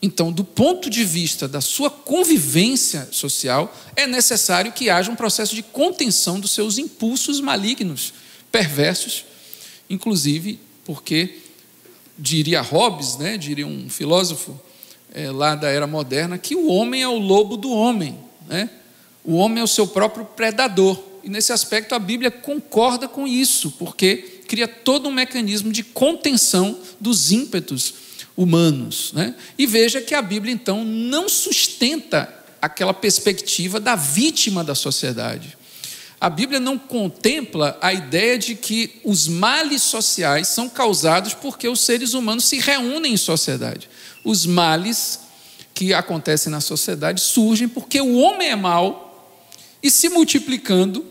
Então, 0.00 0.30
do 0.30 0.44
ponto 0.44 0.88
de 0.88 1.02
vista 1.02 1.48
da 1.48 1.60
sua 1.60 1.90
convivência 1.90 3.08
social, 3.10 3.74
é 3.96 4.06
necessário 4.06 4.70
que 4.70 4.88
haja 4.88 5.10
um 5.10 5.16
processo 5.16 5.52
de 5.52 5.62
contenção 5.62 6.38
dos 6.38 6.52
seus 6.52 6.78
impulsos 6.78 7.40
malignos, 7.40 8.12
perversos, 8.52 9.24
inclusive 9.90 10.60
porque, 10.84 11.38
diria 12.16 12.60
Hobbes, 12.60 13.16
né, 13.16 13.36
diria 13.36 13.66
um 13.66 13.88
filósofo 13.90 14.60
é, 15.12 15.28
lá 15.30 15.56
da 15.56 15.68
era 15.68 15.86
moderna, 15.86 16.38
que 16.38 16.54
o 16.54 16.68
homem 16.68 17.02
é 17.02 17.08
o 17.08 17.18
lobo 17.18 17.56
do 17.56 17.72
homem, 17.72 18.16
né? 18.46 18.70
o 19.24 19.34
homem 19.34 19.60
é 19.62 19.64
o 19.64 19.66
seu 19.66 19.88
próprio 19.88 20.24
predador. 20.24 21.02
E 21.24 21.28
nesse 21.28 21.52
aspecto 21.52 21.92
a 21.94 21.98
Bíblia 21.98 22.30
concorda 22.30 23.08
com 23.08 23.26
isso, 23.26 23.72
porque 23.72 24.35
cria 24.46 24.68
todo 24.68 25.08
um 25.08 25.12
mecanismo 25.12 25.70
de 25.70 25.82
contenção 25.82 26.78
dos 27.00 27.32
ímpetos 27.32 27.94
humanos. 28.36 29.12
Né? 29.12 29.34
E 29.58 29.66
veja 29.66 30.00
que 30.00 30.14
a 30.14 30.22
Bíblia, 30.22 30.52
então, 30.52 30.84
não 30.84 31.28
sustenta 31.28 32.32
aquela 32.60 32.94
perspectiva 32.94 33.78
da 33.78 33.94
vítima 33.94 34.64
da 34.64 34.74
sociedade. 34.74 35.56
A 36.20 36.30
Bíblia 36.30 36.58
não 36.58 36.78
contempla 36.78 37.78
a 37.80 37.92
ideia 37.92 38.38
de 38.38 38.54
que 38.54 39.00
os 39.04 39.28
males 39.28 39.82
sociais 39.82 40.48
são 40.48 40.68
causados 40.68 41.34
porque 41.34 41.68
os 41.68 41.80
seres 41.80 42.14
humanos 42.14 42.46
se 42.46 42.58
reúnem 42.58 43.12
em 43.12 43.16
sociedade. 43.18 43.88
Os 44.24 44.46
males 44.46 45.20
que 45.74 45.92
acontecem 45.92 46.50
na 46.50 46.60
sociedade 46.60 47.20
surgem 47.20 47.68
porque 47.68 48.00
o 48.00 48.16
homem 48.16 48.48
é 48.48 48.56
mau 48.56 49.36
e, 49.82 49.90
se 49.90 50.08
multiplicando, 50.08 51.04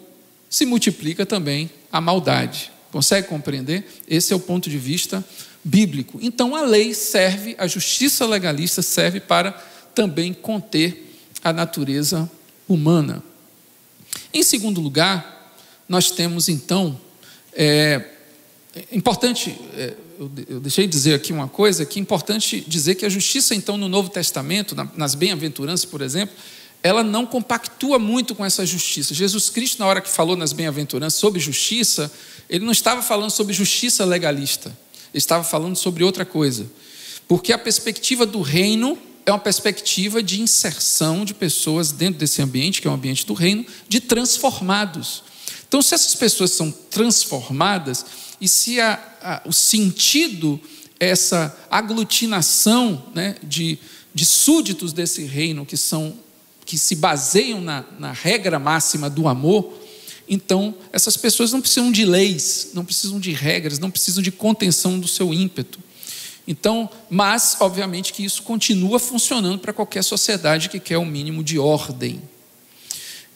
se 0.49 0.65
multiplica 0.65 1.23
também 1.23 1.69
a 1.91 2.01
maldade. 2.01 2.71
Consegue 2.95 3.27
compreender? 3.27 3.85
Esse 4.07 4.31
é 4.31 4.35
o 4.37 4.39
ponto 4.39 4.69
de 4.69 4.77
vista 4.77 5.21
bíblico. 5.61 6.17
Então, 6.21 6.55
a 6.55 6.61
lei 6.61 6.93
serve, 6.93 7.53
a 7.57 7.67
justiça 7.67 8.25
legalista 8.25 8.81
serve 8.81 9.19
para 9.19 9.51
também 9.93 10.33
conter 10.33 11.13
a 11.43 11.51
natureza 11.51 12.31
humana. 12.65 13.21
Em 14.33 14.41
segundo 14.43 14.79
lugar, 14.79 15.53
nós 15.89 16.09
temos 16.09 16.47
então, 16.47 16.97
é, 17.51 18.01
importante, 18.93 19.59
é, 19.73 19.93
eu, 20.47 20.61
deixei 20.61 20.87
de 20.87 20.93
dizer 20.93 21.15
aqui 21.15 21.33
uma 21.33 21.49
coisa, 21.49 21.85
que 21.85 21.99
é 21.99 22.01
importante 22.01 22.63
dizer 22.65 22.95
que 22.95 23.05
a 23.05 23.09
justiça, 23.09 23.53
então, 23.53 23.75
no 23.75 23.89
Novo 23.89 24.07
Testamento, 24.09 24.73
na, 24.73 24.87
nas 24.95 25.15
bem-aventuranças, 25.15 25.83
por 25.83 26.01
exemplo, 26.01 26.33
ela 26.85 27.03
não 27.03 27.25
compactua 27.25 27.97
muito 27.97 28.35
com 28.35 28.45
essa 28.45 28.63
justiça. 28.63 29.11
Jesus 29.11 29.49
Cristo, 29.49 29.79
na 29.79 29.87
hora 29.87 29.99
que 29.99 30.07
falou 30.07 30.35
nas 30.35 30.53
bem-aventuranças 30.53 31.19
sobre 31.19 31.39
justiça, 31.39 32.11
ele 32.47 32.63
não 32.63 32.71
estava 32.71 33.01
falando 33.01 33.31
sobre 33.31 33.55
justiça 33.55 34.05
legalista, 34.05 34.69
ele 35.11 35.17
estava 35.17 35.43
falando 35.43 35.75
sobre 35.75 36.03
outra 36.03 36.23
coisa. 36.23 36.71
Porque 37.27 37.51
a 37.51 37.57
perspectiva 37.57 38.23
do 38.23 38.39
reino 38.39 38.99
é 39.25 39.31
uma 39.31 39.39
perspectiva 39.39 40.21
de 40.21 40.39
inserção 40.39 41.25
de 41.25 41.33
pessoas 41.33 41.91
dentro 41.91 42.19
desse 42.19 42.39
ambiente, 42.39 42.79
que 42.79 42.87
é 42.87 42.91
o 42.91 42.93
ambiente 42.93 43.25
do 43.25 43.33
reino, 43.33 43.65
de 43.89 43.99
transformados. 43.99 45.23
Então, 45.67 45.81
se 45.81 45.95
essas 45.95 46.13
pessoas 46.13 46.51
são 46.51 46.69
transformadas, 46.69 48.05
e 48.39 48.47
se 48.47 48.79
a, 48.79 48.93
a, 49.23 49.41
o 49.49 49.51
sentido, 49.51 50.61
essa 50.99 51.57
aglutinação 51.71 53.07
né, 53.15 53.37
de, 53.41 53.79
de 54.13 54.23
súditos 54.23 54.93
desse 54.93 55.23
reino 55.23 55.65
que 55.65 55.77
são 55.77 56.23
que 56.65 56.77
se 56.77 56.95
baseiam 56.95 57.61
na, 57.61 57.85
na 57.99 58.11
regra 58.11 58.57
máxima 58.57 59.09
do 59.09 59.27
amor, 59.27 59.73
então 60.27 60.73
essas 60.91 61.15
pessoas 61.15 61.51
não 61.51 61.61
precisam 61.61 61.91
de 61.91 62.03
leis, 62.03 62.71
não 62.73 62.83
precisam 62.83 63.19
de 63.19 63.31
regras, 63.31 63.77
não 63.77 63.91
precisam 63.91 64.23
de 64.23 64.31
contenção 64.31 64.99
do 64.99 65.07
seu 65.07 65.33
ímpeto. 65.33 65.79
Então, 66.47 66.89
mas, 67.09 67.57
obviamente, 67.59 68.13
que 68.13 68.23
isso 68.23 68.43
continua 68.43 68.99
funcionando 68.99 69.59
para 69.59 69.73
qualquer 69.73 70.03
sociedade 70.03 70.69
que 70.69 70.79
quer 70.79 70.97
o 70.97 71.01
um 71.01 71.05
mínimo 71.05 71.43
de 71.43 71.57
ordem. 71.57 72.21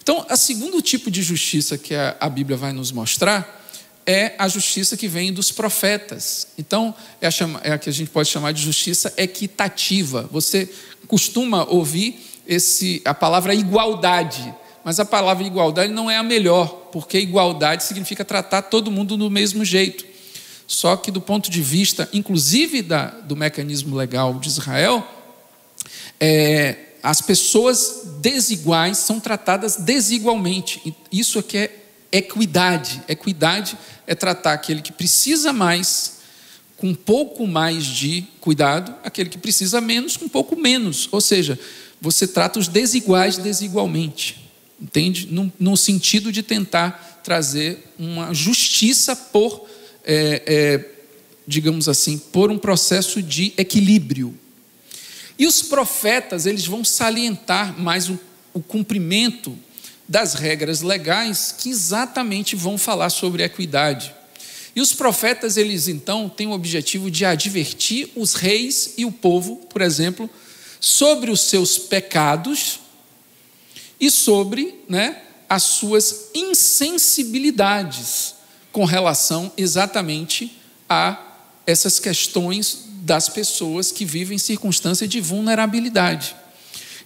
Então, 0.01 0.25
o 0.29 0.36
segundo 0.36 0.81
tipo 0.81 1.09
de 1.09 1.21
justiça 1.21 1.77
que 1.77 1.93
a, 1.95 2.15
a, 2.19 2.29
Bíblia 2.29 2.57
vai 2.57 2.71
nos 2.71 2.91
mostrar 2.91 3.57
é 4.05 4.33
a 4.38 4.48
justiça 4.48 4.95
que 4.95 5.07
vem 5.07 5.33
dos 5.33 5.51
profetas. 5.51 6.48
Então, 6.57 6.93
é 7.19 7.27
a, 7.27 7.31
chama, 7.31 7.59
é 7.63 7.71
a 7.71 7.77
que 7.77 7.89
a 7.89 7.93
gente 7.93 8.09
pode 8.09 8.29
chamar 8.29 8.51
de 8.51 8.62
justiça 8.62 9.13
equitativa. 9.17 10.27
Você 10.31 10.69
costuma 11.07 11.63
ouvir 11.65 12.19
esse, 12.49 12.99
a 13.05 13.13
palavra 13.13 13.53
igualdade, 13.53 14.51
mas 14.83 14.99
a 14.99 15.05
palavra 15.05 15.45
igualdade 15.45 15.93
não 15.93 16.09
é 16.09 16.17
a 16.17 16.23
melhor, 16.23 16.89
porque 16.91 17.19
igualdade 17.19 17.83
significa 17.83 18.25
tratar 18.25 18.63
todo 18.63 18.89
mundo 18.89 19.15
do 19.15 19.29
mesmo 19.29 19.63
jeito. 19.63 20.03
Só 20.65 20.97
que, 20.97 21.11
do 21.11 21.21
ponto 21.21 21.51
de 21.51 21.61
vista, 21.61 22.09
inclusive, 22.11 22.81
da, 22.81 23.05
do 23.05 23.35
mecanismo 23.35 23.95
legal 23.95 24.33
de 24.39 24.47
Israel, 24.47 25.07
é, 26.19 26.75
as 27.03 27.21
pessoas 27.21 28.15
desiguais 28.19 28.97
são 28.97 29.19
tratadas 29.19 29.75
desigualmente. 29.75 30.95
Isso 31.11 31.37
aqui 31.37 31.57
é 31.57 31.71
equidade. 32.11 33.03
Equidade 33.07 33.77
é 34.07 34.15
tratar 34.15 34.53
aquele 34.53 34.81
que 34.81 34.91
precisa 34.91 35.53
mais 35.53 36.17
com 36.77 36.87
um 36.87 36.95
pouco 36.95 37.45
mais 37.45 37.85
de 37.85 38.25
cuidado, 38.39 38.95
aquele 39.03 39.29
que 39.29 39.37
precisa 39.37 39.81
menos 39.81 40.17
com 40.17 40.25
um 40.25 40.29
pouco 40.29 40.55
menos. 40.55 41.09
Ou 41.11 41.19
seja, 41.19 41.59
você 42.01 42.27
trata 42.27 42.59
os 42.59 42.67
desiguais 42.67 43.37
desigualmente. 43.37 44.49
Entende? 44.81 45.27
No, 45.29 45.51
no 45.59 45.75
sentido 45.75 46.31
de 46.31 46.41
tentar 46.41 47.21
trazer 47.23 47.93
uma 47.97 48.33
justiça 48.33 49.15
por 49.15 49.67
é, 50.05 50.43
é, 50.45 50.99
digamos 51.45 51.89
assim, 51.89 52.17
por 52.17 52.51
um 52.51 52.57
processo 52.57 53.21
de 53.21 53.53
equilíbrio. 53.57 54.37
E 55.37 55.47
os 55.47 55.61
profetas, 55.61 56.45
eles 56.45 56.65
vão 56.65 56.83
salientar 56.83 57.79
mais 57.79 58.09
o, 58.09 58.19
o 58.53 58.61
cumprimento 58.61 59.57
das 60.07 60.33
regras 60.33 60.81
legais 60.81 61.53
que 61.57 61.69
exatamente 61.69 62.55
vão 62.55 62.77
falar 62.77 63.09
sobre 63.09 63.43
equidade. 63.43 64.13
E 64.75 64.81
os 64.81 64.93
profetas, 64.93 65.57
eles 65.57 65.87
então 65.87 66.29
têm 66.29 66.47
o 66.47 66.51
objetivo 66.51 67.09
de 67.09 67.25
advertir 67.25 68.09
os 68.15 68.33
reis 68.33 68.93
e 68.97 69.05
o 69.05 69.11
povo, 69.11 69.55
por 69.69 69.81
exemplo, 69.81 70.29
sobre 70.79 71.31
os 71.31 71.41
seus 71.41 71.77
pecados 71.77 72.79
e 74.00 74.09
sobre 74.09 74.79
né, 74.88 75.21
as 75.48 75.63
suas 75.63 76.29
insensibilidades 76.33 78.36
com 78.71 78.86
relação 78.86 79.51
exatamente 79.57 80.57
a 80.88 81.21
essas 81.65 82.00
questões 82.00 82.86
das 83.01 83.27
pessoas 83.29 83.91
que 83.91 84.05
vivem 84.05 84.36
em 84.36 84.39
circunstância 84.39 85.07
de 85.07 85.19
vulnerabilidade. 85.19 86.36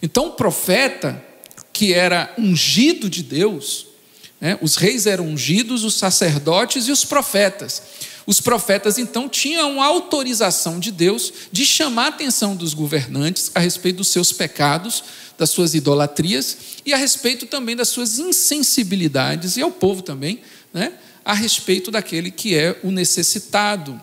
Então, 0.02 0.28
o 0.28 0.32
profeta, 0.32 1.24
que 1.72 1.94
era 1.94 2.34
ungido 2.38 3.10
de 3.10 3.24
Deus, 3.24 3.88
né, 4.40 4.58
os 4.62 4.76
reis 4.76 5.08
eram 5.08 5.28
ungidos, 5.28 5.86
os 5.86 5.96
sacerdotes 5.96 6.88
e 6.88 6.92
os 6.92 7.06
profetas. 7.06 7.82
Os 8.26 8.40
profetas, 8.40 8.98
então, 8.98 9.28
tinham 9.28 9.82
autorização 9.82 10.80
de 10.80 10.92
Deus 10.92 11.34
de 11.52 11.66
chamar 11.66 12.06
a 12.06 12.10
atenção 12.10 12.56
dos 12.56 12.74
governantes 12.74 13.52
a 13.54 13.60
respeito 13.60 13.98
dos 13.98 14.08
seus 14.08 14.32
pecados, 14.32 15.04
das 15.38 15.50
suas 15.50 15.74
idolatrias 15.74 16.58
e 16.86 16.94
a 16.94 16.98
respeito 16.98 17.46
também 17.46 17.76
das 17.76 17.90
suas 17.90 18.20
insensibilidades, 18.20 19.58
e 19.58 19.62
ao 19.62 19.72
povo 19.72 20.02
também, 20.02 20.42
né, 20.74 20.94
a 21.26 21.34
respeito 21.34 21.92
daquele 21.92 22.32
que 22.32 22.56
é 22.56 22.80
o 22.84 22.92
necessitado, 22.92 24.00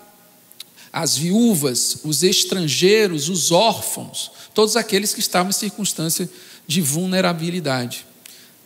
as 0.93 1.17
viúvas, 1.17 1.99
os 2.05 2.23
estrangeiros, 2.23 3.29
os 3.29 3.53
órfãos, 3.53 4.33
todos 4.53 4.77
aqueles 4.77 5.15
que 5.15 5.21
estavam 5.21 5.51
em 5.51 5.55
circunstância 5.55 6.29
de 6.67 6.81
vulnerabilidade. 6.81 8.07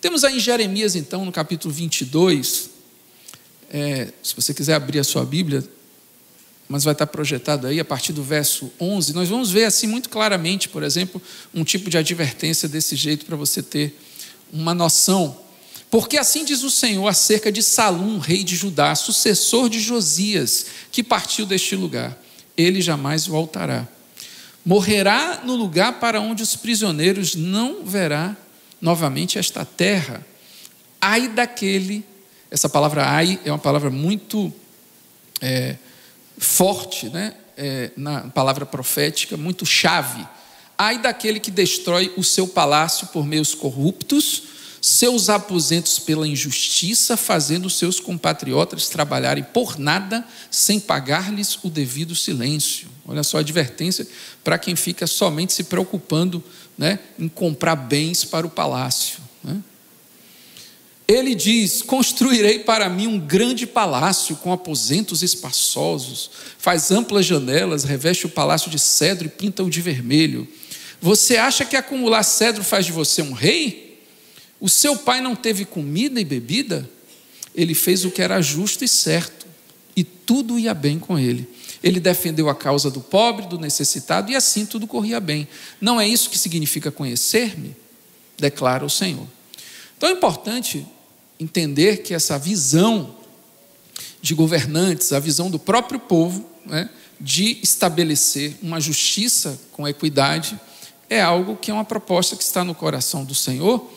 Temos 0.00 0.25
aí 0.25 0.37
em 0.37 0.40
Jeremias, 0.40 0.96
então, 0.96 1.25
no 1.25 1.32
capítulo 1.32 1.73
22, 1.73 2.70
é, 3.74 4.08
se 4.22 4.34
você 4.34 4.54
quiser 4.54 4.74
abrir 4.74 5.00
a 5.00 5.04
sua 5.04 5.26
Bíblia, 5.26 5.62
mas 6.66 6.84
vai 6.84 6.92
estar 6.92 7.06
projetado 7.06 7.66
aí 7.66 7.78
a 7.78 7.84
partir 7.84 8.14
do 8.14 8.22
verso 8.22 8.72
11, 8.80 9.12
nós 9.12 9.28
vamos 9.28 9.50
ver 9.50 9.64
assim 9.64 9.86
muito 9.86 10.08
claramente, 10.08 10.68
por 10.68 10.82
exemplo, 10.82 11.20
um 11.52 11.62
tipo 11.62 11.90
de 11.90 11.98
advertência 11.98 12.66
desse 12.66 12.96
jeito 12.96 13.26
para 13.26 13.36
você 13.36 13.62
ter 13.62 13.98
uma 14.52 14.72
noção 14.72 15.44
porque 15.94 16.18
assim 16.18 16.44
diz 16.44 16.64
o 16.64 16.72
Senhor 16.72 17.06
acerca 17.06 17.52
de 17.52 17.62
Salum, 17.62 18.18
rei 18.18 18.42
de 18.42 18.56
Judá, 18.56 18.96
sucessor 18.96 19.68
de 19.68 19.78
Josias, 19.78 20.66
que 20.90 21.04
partiu 21.04 21.46
deste 21.46 21.76
lugar. 21.76 22.20
Ele 22.56 22.82
jamais 22.82 23.28
voltará. 23.28 23.86
Morrerá 24.64 25.42
no 25.44 25.54
lugar 25.54 26.00
para 26.00 26.20
onde 26.20 26.42
os 26.42 26.56
prisioneiros 26.56 27.36
não 27.36 27.84
verá 27.84 28.36
novamente 28.80 29.38
esta 29.38 29.64
terra. 29.64 30.26
Ai 31.00 31.28
daquele, 31.28 32.04
essa 32.54 32.68
palavra 32.68 33.04
ai 33.04 33.40
é 33.44 33.50
uma 33.50 33.58
palavra 33.58 33.90
muito 33.90 34.52
é, 35.40 35.76
forte, 36.38 37.08
né? 37.08 37.34
É, 37.56 37.90
na 37.96 38.23
palavra 38.23 38.64
profética, 38.64 39.37
muito 39.37 39.66
chave. 39.66 40.26
Ai 40.78 40.99
daquele 40.99 41.38
que 41.38 41.50
destrói 41.50 42.12
o 42.16 42.25
seu 42.25 42.49
palácio 42.49 43.08
por 43.08 43.26
meios 43.26 43.54
corruptos 43.54 44.54
seus 44.84 45.30
aposentos 45.30 45.99
pela 45.99 46.28
injustiça, 46.28 47.16
fazendo 47.16 47.70
seus 47.70 47.99
compatriotas 47.99 48.90
trabalharem 48.90 49.42
por 49.42 49.78
nada, 49.78 50.23
sem 50.50 50.78
pagar-lhes 50.78 51.58
o 51.64 51.70
devido 51.70 52.14
silêncio. 52.14 52.88
Olha 53.06 53.23
só 53.23 53.38
a 53.38 53.40
advertência 53.40 54.06
para 54.42 54.58
quem 54.58 54.76
fica 54.76 55.06
somente 55.06 55.54
se 55.54 55.64
preocupando 55.64 56.44
né, 56.76 56.99
em 57.18 57.28
comprar 57.28 57.76
bens 57.76 58.26
para 58.26 58.46
o 58.46 58.50
palácio. 58.50 59.20
Né? 59.42 59.56
Ele 61.06 61.34
diz: 61.34 61.82
Construirei 61.82 62.61
para 62.61 62.88
mim 62.88 63.06
um 63.06 63.18
grande 63.18 63.66
palácio 63.66 64.37
com 64.37 64.52
aposentos 64.52 65.23
espaçosos, 65.23 66.30
faz 66.58 66.90
amplas 66.90 67.26
janelas, 67.26 67.84
reveste 67.84 68.26
o 68.26 68.30
palácio 68.30 68.70
de 68.70 68.78
cedro 68.78 69.26
e 69.26 69.30
pinta-o 69.30 69.70
de 69.70 69.80
vermelho. 69.80 70.49
Você 71.00 71.37
acha 71.37 71.64
que 71.64 71.76
acumular 71.76 72.23
cedro 72.23 72.64
faz 72.64 72.87
de 72.87 72.92
você 72.92 73.20
um 73.20 73.32
rei? 73.32 74.02
O 74.58 74.68
seu 74.68 74.96
pai 74.96 75.20
não 75.20 75.37
teve 75.37 75.66
comida 75.66 76.18
e 76.18 76.25
bebida? 76.25 76.88
Ele 77.54 77.75
fez 77.75 78.04
o 78.04 78.11
que 78.11 78.23
era 78.23 78.40
justo 78.40 78.84
e 78.84 78.88
certo, 78.88 79.46
e 79.94 80.02
tudo 80.02 80.58
ia 80.58 80.73
bem 80.73 80.99
com 80.99 81.18
ele. 81.18 81.46
Ele 81.82 82.00
defendeu 82.00 82.49
a 82.49 82.54
causa 82.54 82.90
do 82.90 83.00
pobre, 83.00 83.46
do 83.46 83.58
necessitado, 83.58 84.32
e 84.32 84.34
assim 84.34 84.64
tudo 84.64 84.87
corria 84.87 85.20
bem. 85.20 85.46
Não 85.78 86.00
é 86.00 86.08
isso 86.08 86.30
que 86.30 86.38
significa 86.38 86.90
conhecer-me? 86.90 87.76
Declara 88.38 88.87
o 88.87 88.90
Senhor. 88.90 89.26
Então 89.99 90.08
é 90.08 90.12
importante 90.12 90.87
entender 91.44 91.98
que 91.98 92.14
essa 92.14 92.38
visão 92.38 93.14
de 94.20 94.34
governantes, 94.34 95.12
a 95.12 95.20
visão 95.20 95.50
do 95.50 95.58
próprio 95.58 96.00
povo, 96.00 96.44
né, 96.64 96.88
de 97.20 97.58
estabelecer 97.62 98.56
uma 98.62 98.80
justiça 98.80 99.60
com 99.72 99.86
equidade, 99.86 100.58
é 101.08 101.20
algo 101.20 101.56
que 101.56 101.70
é 101.70 101.74
uma 101.74 101.84
proposta 101.84 102.34
que 102.34 102.42
está 102.42 102.64
no 102.64 102.74
coração 102.74 103.24
do 103.24 103.34
Senhor. 103.34 103.90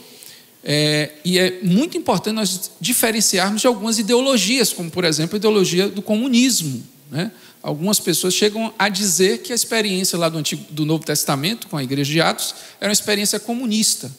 É, 0.63 1.13
e 1.24 1.39
é 1.39 1.62
muito 1.63 1.98
importante 1.98 2.36
nós 2.36 2.72
diferenciarmos 2.82 3.62
de 3.62 3.68
algumas 3.68 4.00
ideologias, 4.00 4.74
como, 4.74 4.92
por 4.92 5.06
exemplo, 5.06 5.36
a 5.36 5.38
ideologia 5.38 5.88
do 5.88 6.01
comunismo. 6.01 6.84
Né? 7.10 7.32
Algumas 7.63 8.00
pessoas 8.00 8.34
chegam 8.34 8.74
a 8.77 8.89
dizer 8.89 9.39
que 9.39 9.54
a 9.54 9.56
experiência 9.56 10.20
lá 10.20 10.27
do, 10.27 10.38
Antigo, 10.38 10.66
do 10.70 10.86
Novo 10.86 11.06
Testamento, 11.06 11.68
com 11.68 11.77
a 11.77 11.84
igreja 11.84 12.12
de 12.12 12.20
Atos, 12.20 12.54
era 12.82 12.89
uma 12.89 12.94
experiência 12.94 13.39
comunista. 13.39 14.12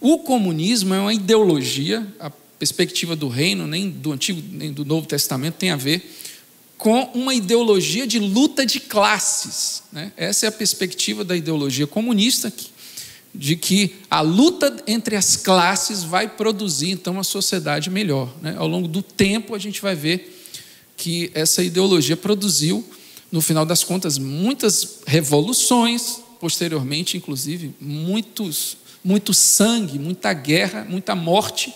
O 0.00 0.18
comunismo 0.18 0.92
é 0.92 1.00
uma 1.00 1.14
ideologia, 1.14 2.06
a 2.20 2.30
perspectiva 2.58 3.14
do 3.14 3.28
reino, 3.28 3.66
nem 3.66 3.90
do 3.90 4.12
Antigo 4.12 4.42
nem 4.50 4.72
do 4.72 4.84
Novo 4.84 5.06
Testamento, 5.06 5.54
tem 5.54 5.70
a 5.70 5.76
ver 5.76 6.02
com 6.78 7.02
uma 7.14 7.34
ideologia 7.34 8.06
de 8.06 8.18
luta 8.18 8.66
de 8.66 8.80
classes. 8.80 9.82
Né? 9.92 10.12
Essa 10.16 10.46
é 10.46 10.48
a 10.48 10.52
perspectiva 10.52 11.24
da 11.24 11.36
ideologia 11.36 11.86
comunista, 11.86 12.52
de 13.34 13.56
que 13.56 13.96
a 14.10 14.20
luta 14.20 14.74
entre 14.86 15.16
as 15.16 15.36
classes 15.36 16.02
vai 16.02 16.28
produzir 16.28 16.90
então 16.90 17.14
uma 17.14 17.24
sociedade 17.24 17.90
melhor. 17.90 18.32
Né? 18.40 18.54
Ao 18.58 18.66
longo 18.66 18.88
do 18.88 19.02
tempo 19.02 19.54
a 19.54 19.58
gente 19.58 19.80
vai 19.80 19.94
ver 19.94 20.32
que 20.96 21.30
essa 21.34 21.62
ideologia 21.62 22.16
produziu, 22.16 22.84
no 23.30 23.40
final 23.40 23.66
das 23.66 23.84
contas, 23.84 24.16
muitas 24.18 25.00
revoluções, 25.06 26.20
posteriormente, 26.40 27.16
inclusive, 27.16 27.74
muitos, 27.80 28.76
muito 29.04 29.34
sangue, 29.34 29.98
muita 29.98 30.32
guerra, 30.32 30.86
muita 30.88 31.14
morte 31.14 31.74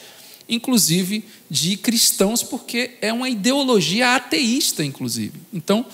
inclusive 0.51 1.25
de 1.49 1.77
cristãos, 1.77 2.43
porque 2.43 2.93
é 3.01 3.13
uma 3.13 3.29
ideologia 3.29 4.17
ateísta, 4.17 4.85
inclusive. 4.85 5.33
Então, 5.53 5.87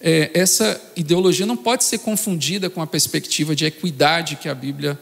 é, 0.00 0.30
essa 0.34 0.80
ideologia 0.96 1.46
não 1.46 1.56
pode 1.56 1.84
ser 1.84 1.98
confundida 1.98 2.68
com 2.68 2.82
a 2.82 2.86
perspectiva 2.86 3.54
de 3.54 3.64
equidade 3.64 4.36
que 4.36 4.48
a 4.48 4.54
Bíblia 4.54 4.98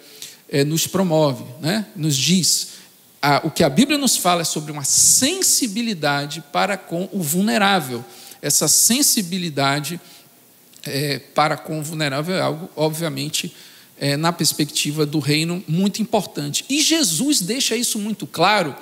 é, 0.49 0.63
nos 0.63 0.87
promove, 0.87 1.45
né? 1.61 1.87
nos 1.97 2.15
diz. 2.15 2.69
A, 3.23 3.41
o 3.45 3.51
que 3.51 3.65
a 3.65 3.69
Bíblia 3.69 3.97
nos 3.97 4.17
fala 4.17 4.43
é 4.43 4.45
sobre 4.45 4.71
uma 4.71 4.85
sensibilidade 4.85 6.45
para 6.53 6.77
com 6.77 7.09
o 7.13 7.23
vulnerável. 7.23 8.05
Essa 8.43 8.69
sensibilidade 8.69 9.99
é, 10.85 11.19
para 11.19 11.57
com 11.57 11.81
o 11.81 11.83
vulnerável 11.83 12.35
é 12.35 12.41
algo, 12.41 12.71
obviamente, 12.77 13.55
é, 14.01 14.17
na 14.17 14.33
perspectiva 14.33 15.05
do 15.05 15.19
reino, 15.19 15.63
muito 15.69 16.01
importante. 16.01 16.65
E 16.69 16.81
Jesus 16.81 17.43
deixa 17.43 17.77
isso 17.77 17.99
muito 17.99 18.27
claro 18.27 18.75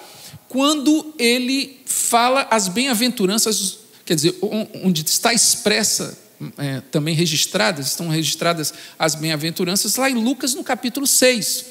quando 0.49 1.13
ele 1.19 1.81
fala 1.85 2.47
as 2.51 2.69
bem-aventuranças, 2.69 3.81
quer 4.07 4.15
dizer, 4.15 4.39
onde 4.83 5.03
está 5.05 5.35
expressa, 5.35 6.17
é, 6.57 6.81
também 6.93 7.15
registradas, 7.15 7.89
estão 7.89 8.09
registradas 8.09 8.73
as 8.97 9.17
bem-aventuranças, 9.17 9.97
lá 9.97 10.09
em 10.09 10.15
Lucas, 10.15 10.55
no 10.55 10.63
capítulo 10.63 11.07
6. 11.07 11.65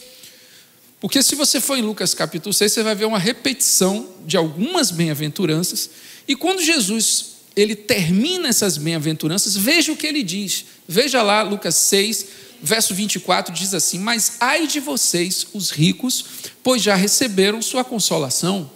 Porque 1.00 1.24
se 1.24 1.34
você 1.34 1.62
for 1.62 1.78
em 1.78 1.82
Lucas 1.82 2.14
capítulo 2.14 2.54
6, 2.54 2.72
você 2.72 2.84
vai 2.84 2.96
ver 2.96 3.06
uma 3.06 3.20
repetição 3.20 4.10
de 4.26 4.36
algumas 4.36 4.92
bem-aventuranças, 4.92 5.90
e 6.28 6.36
quando 6.36 6.62
Jesus 6.62 7.38
ele 7.56 7.76
termina 7.76 8.50
essas 8.50 8.78
bem-aventuranças, 8.78 9.56
veja 9.56 9.92
o 9.92 9.98
que 9.98 10.06
ele 10.06 10.22
diz. 10.22 10.66
Veja 10.88 11.24
lá 11.24 11.42
Lucas 11.42 11.74
6, 11.74 12.28
verso 12.62 12.94
24 12.94 13.54
diz 13.54 13.74
assim: 13.74 14.00
Mas 14.00 14.38
ai 14.40 14.68
de 14.68 14.80
vocês, 14.80 15.48
os 15.54 15.70
ricos, 15.70 16.26
pois 16.64 16.82
já 16.82 16.96
receberam 16.96 17.62
sua 17.62 17.84
consolação. 17.84 18.70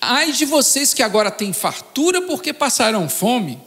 Ai 0.00 0.32
de 0.32 0.44
vocês 0.44 0.94
que 0.94 1.02
agora 1.02 1.30
têm 1.30 1.52
fartura, 1.52 2.22
porque 2.22 2.52
passarão 2.52 3.08
fome. 3.08 3.60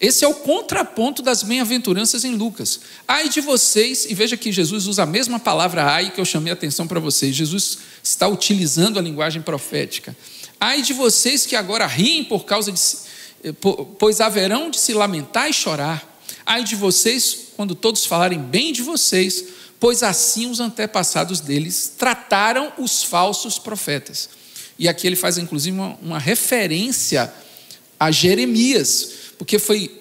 Esse 0.00 0.24
é 0.24 0.28
o 0.28 0.34
contraponto 0.34 1.20
das 1.20 1.42
bem-aventuranças 1.42 2.24
em 2.24 2.34
Lucas. 2.34 2.80
Ai 3.06 3.28
de 3.28 3.42
vocês, 3.42 4.06
e 4.06 4.14
veja 4.14 4.34
que 4.34 4.50
Jesus 4.50 4.86
usa 4.86 5.02
a 5.02 5.06
mesma 5.06 5.38
palavra 5.38 5.84
ai 5.84 6.10
que 6.10 6.18
eu 6.18 6.24
chamei 6.24 6.50
a 6.50 6.54
atenção 6.54 6.86
para 6.86 6.98
vocês. 6.98 7.36
Jesus 7.36 7.78
está 8.02 8.26
utilizando 8.26 8.98
a 8.98 9.02
linguagem 9.02 9.42
profética. 9.42 10.16
Ai 10.58 10.80
de 10.80 10.94
vocês 10.94 11.44
que 11.44 11.54
agora 11.54 11.86
riem 11.86 12.24
por 12.24 12.44
causa 12.44 12.72
de. 12.72 12.80
Eh, 13.44 13.52
pois 13.98 14.20
haverão 14.20 14.70
de 14.70 14.78
se 14.78 14.94
lamentar 14.94 15.50
e 15.50 15.52
chorar. 15.52 16.06
Ai 16.46 16.64
de 16.64 16.76
vocês 16.76 17.49
quando 17.60 17.74
todos 17.74 18.06
falarem 18.06 18.38
bem 18.38 18.72
de 18.72 18.80
vocês, 18.80 19.44
pois 19.78 20.02
assim 20.02 20.50
os 20.50 20.60
antepassados 20.60 21.40
deles 21.40 21.92
trataram 21.98 22.72
os 22.78 23.02
falsos 23.02 23.58
profetas. 23.58 24.30
E 24.78 24.88
aqui 24.88 25.06
ele 25.06 25.14
faz 25.14 25.36
inclusive 25.36 25.76
uma, 25.76 25.94
uma 26.00 26.18
referência 26.18 27.30
a 27.98 28.10
Jeremias, 28.10 29.10
porque 29.36 29.58
foi 29.58 29.94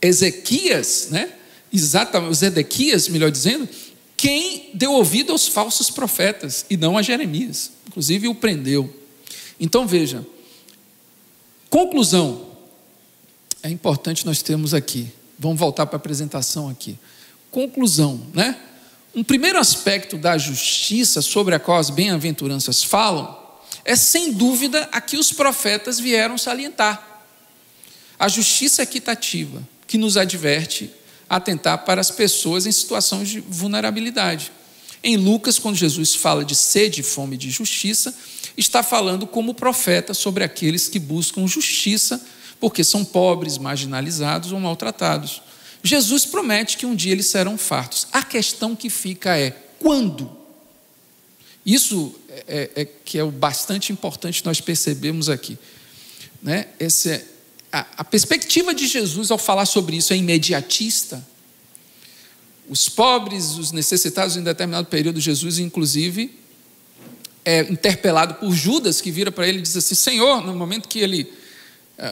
Ezequias, 0.00 1.08
né? 1.10 1.34
Exatamente, 1.70 2.34
Zedequias, 2.34 3.08
melhor 3.08 3.30
dizendo, 3.30 3.68
quem 4.16 4.70
deu 4.72 4.92
ouvido 4.92 5.32
aos 5.32 5.46
falsos 5.46 5.90
profetas 5.90 6.64
e 6.70 6.78
não 6.78 6.96
a 6.96 7.02
Jeremias. 7.02 7.72
Inclusive 7.88 8.26
o 8.26 8.34
prendeu. 8.34 8.90
Então 9.60 9.86
veja, 9.86 10.26
conclusão, 11.68 12.46
é 13.62 13.68
importante 13.68 14.24
nós 14.24 14.40
termos 14.40 14.72
aqui 14.72 15.12
Vamos 15.42 15.58
voltar 15.58 15.86
para 15.86 15.96
a 15.96 15.98
apresentação 15.98 16.68
aqui. 16.68 16.96
Conclusão, 17.50 18.20
né? 18.32 18.56
Um 19.12 19.24
primeiro 19.24 19.58
aspecto 19.58 20.16
da 20.16 20.38
justiça 20.38 21.20
sobre 21.20 21.52
a 21.52 21.58
qual 21.58 21.78
as 21.78 21.90
bem-aventuranças 21.90 22.84
falam 22.84 23.36
é 23.84 23.96
sem 23.96 24.32
dúvida 24.32 24.88
a 24.92 25.00
que 25.00 25.16
os 25.16 25.32
profetas 25.32 25.98
vieram 25.98 26.38
salientar. 26.38 27.24
A 28.16 28.28
justiça 28.28 28.84
equitativa, 28.84 29.60
que 29.88 29.98
nos 29.98 30.16
adverte 30.16 30.88
a 31.28 31.36
atentar 31.36 31.84
para 31.84 32.00
as 32.00 32.10
pessoas 32.12 32.64
em 32.64 32.70
situação 32.70 33.24
de 33.24 33.40
vulnerabilidade. 33.40 34.52
Em 35.02 35.16
Lucas, 35.16 35.58
quando 35.58 35.74
Jesus 35.74 36.14
fala 36.14 36.44
de 36.44 36.54
sede, 36.54 37.02
fome 37.02 37.36
de 37.36 37.50
justiça, 37.50 38.14
está 38.56 38.80
falando 38.84 39.26
como 39.26 39.54
profeta 39.54 40.14
sobre 40.14 40.44
aqueles 40.44 40.86
que 40.86 41.00
buscam 41.00 41.48
justiça 41.48 42.24
porque 42.62 42.84
são 42.84 43.04
pobres, 43.04 43.58
marginalizados 43.58 44.52
ou 44.52 44.60
maltratados. 44.60 45.42
Jesus 45.82 46.24
promete 46.24 46.76
que 46.76 46.86
um 46.86 46.94
dia 46.94 47.10
eles 47.10 47.26
serão 47.26 47.58
fartos. 47.58 48.06
A 48.12 48.22
questão 48.22 48.76
que 48.76 48.88
fica 48.88 49.36
é 49.36 49.50
quando? 49.80 50.30
Isso 51.66 52.14
é, 52.28 52.70
é, 52.76 52.82
é 52.82 52.84
que 52.84 53.18
é 53.18 53.24
o 53.24 53.32
bastante 53.32 53.92
importante 53.92 54.44
nós 54.44 54.60
percebemos 54.60 55.28
aqui. 55.28 55.58
Né? 56.40 56.68
Esse 56.78 57.10
é, 57.10 57.26
a, 57.72 57.84
a 57.96 58.04
perspectiva 58.04 58.72
de 58.72 58.86
Jesus 58.86 59.32
ao 59.32 59.38
falar 59.38 59.66
sobre 59.66 59.96
isso 59.96 60.12
é 60.12 60.16
imediatista. 60.16 61.26
Os 62.68 62.88
pobres, 62.88 63.58
os 63.58 63.72
necessitados 63.72 64.36
em 64.36 64.42
determinado 64.44 64.86
período, 64.86 65.20
Jesus, 65.20 65.58
inclusive, 65.58 66.32
é 67.44 67.62
interpelado 67.62 68.34
por 68.34 68.54
Judas, 68.54 69.00
que 69.00 69.10
vira 69.10 69.32
para 69.32 69.48
ele 69.48 69.58
e 69.58 69.62
diz 69.62 69.76
assim: 69.76 69.96
Senhor, 69.96 70.46
no 70.46 70.54
momento 70.54 70.88
que 70.88 71.00
ele 71.00 71.41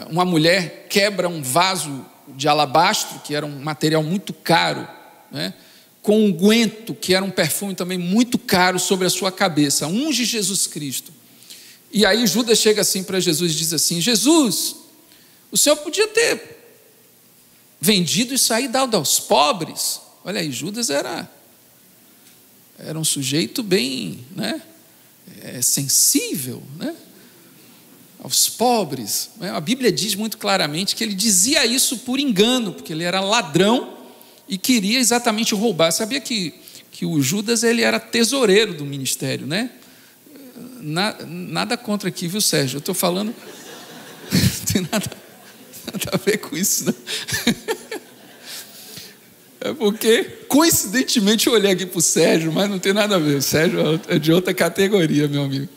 uma 0.09 0.25
mulher 0.25 0.87
quebra 0.89 1.27
um 1.27 1.41
vaso 1.41 2.05
de 2.29 2.47
alabastro, 2.47 3.19
que 3.19 3.35
era 3.35 3.45
um 3.45 3.59
material 3.59 4.03
muito 4.03 4.33
caro, 4.33 4.87
né? 5.31 5.53
com 6.01 6.25
um 6.25 6.31
guento, 6.31 6.95
que 6.95 7.13
era 7.13 7.23
um 7.23 7.29
perfume 7.29 7.75
também 7.75 7.97
muito 7.97 8.39
caro, 8.39 8.79
sobre 8.79 9.05
a 9.05 9.09
sua 9.09 9.31
cabeça. 9.31 9.87
Unge 9.87 10.25
Jesus 10.25 10.65
Cristo. 10.65 11.13
E 11.91 12.05
aí 12.05 12.25
Judas 12.25 12.57
chega 12.57 12.81
assim 12.81 13.03
para 13.03 13.19
Jesus 13.19 13.51
e 13.51 13.55
diz 13.55 13.73
assim: 13.73 14.01
Jesus, 14.01 14.75
o 15.51 15.57
senhor 15.57 15.75
podia 15.77 16.07
ter 16.07 16.59
vendido 17.79 18.33
isso 18.33 18.53
aí 18.53 18.67
dado 18.67 18.95
aos 18.95 19.19
pobres. 19.19 20.01
Olha 20.23 20.39
aí, 20.39 20.51
Judas 20.51 20.89
era, 20.89 21.29
era 22.79 22.97
um 22.97 23.03
sujeito 23.03 23.61
bem, 23.61 24.25
né? 24.35 24.61
é, 25.41 25.61
sensível, 25.61 26.61
né? 26.77 26.95
Aos 28.21 28.47
pobres. 28.47 29.31
Né? 29.37 29.49
A 29.49 29.59
Bíblia 29.59 29.91
diz 29.91 30.15
muito 30.15 30.37
claramente 30.37 30.95
que 30.95 31.03
ele 31.03 31.13
dizia 31.13 31.65
isso 31.65 31.99
por 31.99 32.19
engano, 32.19 32.71
porque 32.71 32.93
ele 32.93 33.03
era 33.03 33.19
ladrão 33.19 33.97
e 34.47 34.57
queria 34.57 34.99
exatamente 34.99 35.55
roubar. 35.55 35.91
Sabia 35.91 36.21
que, 36.21 36.53
que 36.91 37.05
o 37.05 37.21
Judas 37.21 37.63
ele 37.63 37.81
era 37.81 37.99
tesoureiro 37.99 38.73
do 38.73 38.85
ministério, 38.85 39.47
né? 39.47 39.71
nada 41.27 41.77
contra 41.77 42.09
aqui, 42.09 42.27
viu, 42.27 42.41
Sérgio? 42.41 42.77
Eu 42.77 42.79
estou 42.79 42.95
falando. 42.95 43.33
Não 44.31 44.65
tem 44.71 44.81
nada, 44.81 45.11
nada 45.85 46.11
a 46.13 46.17
ver 46.17 46.37
com 46.37 46.55
isso, 46.55 46.85
não. 46.85 46.95
É 49.63 49.75
porque, 49.75 50.23
coincidentemente, 50.47 51.45
eu 51.45 51.53
olhei 51.53 51.71
aqui 51.71 51.85
para 51.85 51.99
o 51.99 52.01
Sérgio, 52.01 52.51
mas 52.51 52.67
não 52.67 52.79
tem 52.79 52.93
nada 52.93 53.17
a 53.17 53.19
ver. 53.19 53.35
O 53.35 53.41
Sérgio 53.43 54.01
é 54.07 54.17
de 54.17 54.31
outra 54.31 54.55
categoria, 54.55 55.27
meu 55.27 55.43
amigo. 55.43 55.69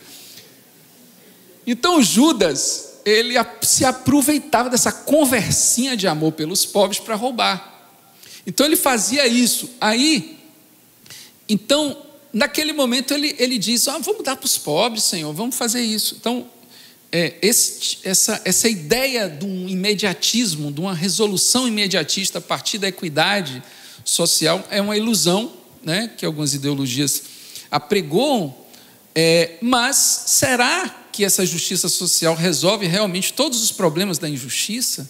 Então, 1.67 2.03
Judas, 2.03 3.01
ele 3.05 3.35
se 3.63 3.85
aproveitava 3.85 4.71
dessa 4.71 4.93
conversinha 4.93 5.97
de 5.97 6.07
amor 6.07 6.33
pelos 6.33 6.65
pobres 6.65 6.99
para 6.99 7.15
roubar. 7.15 7.91
Então, 8.47 8.67
ele 8.67 8.77
fazia 8.77 9.27
isso. 9.27 9.71
Aí, 9.81 10.39
então, 11.49 11.97
naquele 12.33 12.73
momento, 12.73 13.15
ele, 13.15 13.35
ele 13.39 13.59
diz: 13.59 13.89
ah, 13.89 13.99
Vamos 13.99 14.23
dar 14.23 14.37
para 14.37 14.47
os 14.47 14.59
pobres, 14.59 15.05
Senhor, 15.05 15.33
vamos 15.33 15.57
fazer 15.57 15.83
isso. 15.83 16.17
Então, 16.21 16.47
é, 17.17 17.35
esse, 17.41 17.99
essa, 18.03 18.43
essa 18.45 18.69
ideia 18.69 19.29
de 19.29 19.47
um 19.47 19.69
imediatismo, 19.69 20.73
de 20.73 20.81
uma 20.81 20.93
resolução 20.93 21.69
imediatista 21.69 22.39
a 22.39 22.43
partir 22.43 22.77
da 22.77 22.89
equidade 22.89 23.63
social, 24.05 24.67
é 24.69 24.83
uma 24.83 24.97
ilusão 24.97 25.53
né, 25.85 26.11
que 26.17 26.27
algumas 26.27 26.55
ideologias 26.55 27.23
apregoam, 27.71 28.53
é, 29.15 29.59
mas 29.61 29.97
será 30.27 31.04
que 31.15 31.25
essa 31.25 31.47
justiça 31.47 31.89
social 31.89 32.35
resolve 32.35 32.89
realmente 32.89 33.33
todos 33.33 33.63
os 33.63 33.71
problemas 33.71 34.19
da 34.19 34.29
injustiça? 34.29 35.09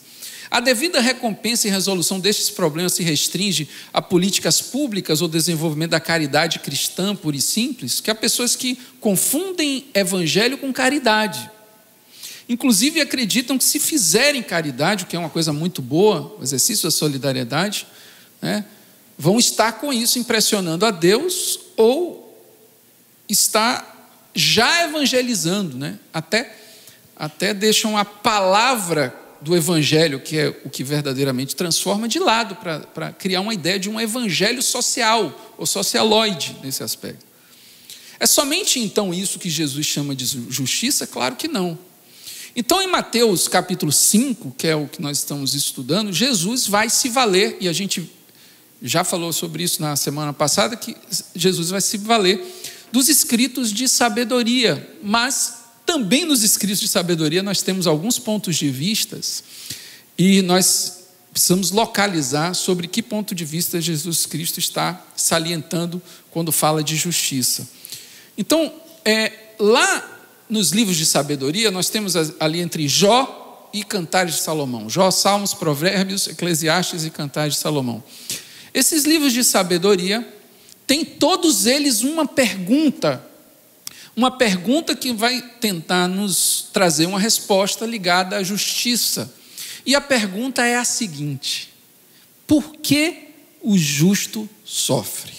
A 0.51 0.61
devida 0.61 1.01
recompensa 1.01 1.67
e 1.67 1.71
resolução 1.71 2.21
destes 2.21 2.51
problemas 2.51 2.93
se 2.93 3.03
restringe 3.03 3.67
a 3.91 4.03
políticas 4.03 4.61
públicas 4.61 5.23
ou 5.23 5.29
desenvolvimento 5.29 5.93
da 5.93 6.01
caridade 6.01 6.59
cristã 6.59 7.17
pura 7.17 7.37
e 7.37 7.41
simples, 7.41 8.01
que 8.01 8.11
há 8.11 8.15
pessoas 8.15 8.55
que 8.55 8.79
confundem 9.01 9.87
evangelho 9.95 10.59
com 10.59 10.71
caridade. 10.75 11.51
Inclusive 12.47 13.01
acreditam 13.01 13.57
que 13.57 13.65
se 13.65 13.81
fizerem 13.81 14.43
caridade, 14.43 15.05
o 15.05 15.07
que 15.07 15.17
é 15.17 15.19
uma 15.19 15.31
coisa 15.31 15.55
muito 15.55 15.81
boa, 15.81 16.37
o 16.39 16.43
exercício 16.43 16.85
da 16.85 16.91
solidariedade, 16.91 17.87
né, 18.43 18.67
vão 19.17 19.39
estar 19.39 19.73
com 19.73 19.91
isso 19.91 20.19
impressionando 20.19 20.85
a 20.85 20.91
Deus 20.91 21.59
ou 21.79 22.39
está 23.27 23.94
já 24.35 24.85
evangelizando, 24.85 25.77
né? 25.77 25.99
até, 26.13 26.57
até 27.17 27.55
deixam 27.55 27.97
a 27.97 28.05
palavra 28.05 29.15
do 29.41 29.55
evangelho, 29.55 30.21
que 30.21 30.39
é 30.39 30.49
o 30.65 30.71
que 30.71 30.83
verdadeiramente 30.83 31.55
transforma, 31.55 32.09
de 32.09 32.19
lado, 32.19 32.57
para 32.57 33.13
criar 33.13 33.43
uma 33.43 33.53
ideia 33.53 33.79
de 33.79 33.91
um 33.91 34.01
evangelho 34.01 34.63
social, 34.63 35.55
ou 35.59 35.67
socialoide 35.67 36.57
nesse 36.63 36.83
aspecto. 36.83 37.25
É 38.19 38.27
somente 38.27 38.81
então 38.81 39.13
isso 39.13 39.39
que 39.39 39.51
Jesus 39.51 39.85
chama 39.85 40.15
de 40.15 40.25
justiça? 40.49 41.07
Claro 41.07 41.37
que 41.37 41.47
não. 41.47 41.79
Então, 42.57 42.81
em 42.81 42.87
Mateus 42.87 43.49
capítulo 43.49 43.93
5, 43.93 44.55
que 44.57 44.67
é 44.67 44.75
o 44.75 44.87
que 44.87 45.03
nós 45.03 45.19
estamos 45.19 45.55
estudando, 45.55 46.13
Jesus 46.13 46.67
vai 46.67 46.89
se 46.89 47.09
valer, 47.09 47.59
e 47.61 47.69
a 47.69 47.73
gente 47.73 48.11
já 48.81 49.05
falou 49.05 49.33
sobre 49.33 49.63
isso 49.63 49.83
na 49.83 49.97
semana 49.97 50.33
passada, 50.33 50.77
que 50.77 50.97
Jesus 51.35 51.71
vai 51.71 51.81
se 51.81 51.99
valer 51.99 52.43
dos 52.95 53.09
escritos 53.09 53.73
de 53.73 53.89
sabedoria, 53.89 54.89
mas 55.03 55.65
também 55.85 56.25
nos 56.25 56.45
escritos 56.45 56.79
de 56.79 56.87
sabedoria 56.87 57.43
nós 57.43 57.61
temos 57.61 57.89
alguns 57.89 58.21
pontos 58.21 58.55
de 58.55 58.71
vistas 58.71 59.43
e 60.17 60.41
nós 60.43 61.01
precisamos 61.33 61.73
localizar 61.73 62.55
sobre 62.55 62.87
que 62.87 63.03
ponto 63.03 63.35
de 63.35 63.45
vista 63.45 63.81
Jesus 63.81 64.27
Cristo 64.27 64.61
está 64.61 65.05
salientando 65.17 66.01
quando 66.31 66.53
fala 66.53 66.85
de 66.85 66.95
justiça. 66.95 67.69
Então, 68.39 68.73
é, 69.05 69.33
lá 69.59 70.29
nos 70.49 70.71
livros 70.71 70.97
de 70.97 71.05
sabedoria, 71.05 71.73
nós 71.73 71.89
temos 71.89 72.15
ali 72.39 72.61
entre 72.61 72.87
Jó 72.87 73.71
e 73.75 73.83
Cantares 73.83 74.37
de 74.37 74.43
Salomão. 74.43 74.89
Jó, 74.89 75.11
Salmos, 75.11 75.53
Provérbios, 75.53 76.29
Eclesiastes 76.29 77.05
e 77.05 77.11
Cantares 77.11 77.55
de 77.55 77.61
Salomão. 77.61 78.05
Esses 78.73 79.03
livros 79.03 79.33
de 79.33 79.43
sabedoria 79.43 80.25
têm 80.87 81.05
todos 81.05 81.67
eles 81.67 82.03
uma 82.03 82.27
pergunta, 82.27 83.25
uma 84.17 84.31
pergunta 84.31 84.95
que 84.95 85.13
vai 85.13 85.43
tentar 85.61 86.09
nos 86.09 86.69
trazer 86.73 87.07
uma 87.07 87.19
resposta 87.19 87.85
ligada 87.87 88.37
à 88.37 88.43
justiça. 88.43 89.33
E 89.87 89.95
a 89.95 90.01
pergunta 90.01 90.65
é 90.65 90.77
a 90.77 90.85
seguinte: 90.85 91.73
por 92.47 92.77
que 92.77 93.29
o 93.63 93.77
justo 93.77 94.49
sofre? 94.65 95.33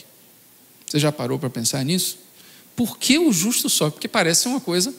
Você 0.85 0.99
já 0.99 1.11
parou 1.11 1.39
para 1.39 1.49
pensar 1.49 1.83
nisso? 1.83 2.19
Por 2.75 2.97
que 2.97 3.17
o 3.17 3.31
justo 3.31 3.69
sofre? 3.69 3.93
Porque 3.93 4.07
parece 4.07 4.47
uma 4.47 4.59
coisa 4.59 4.93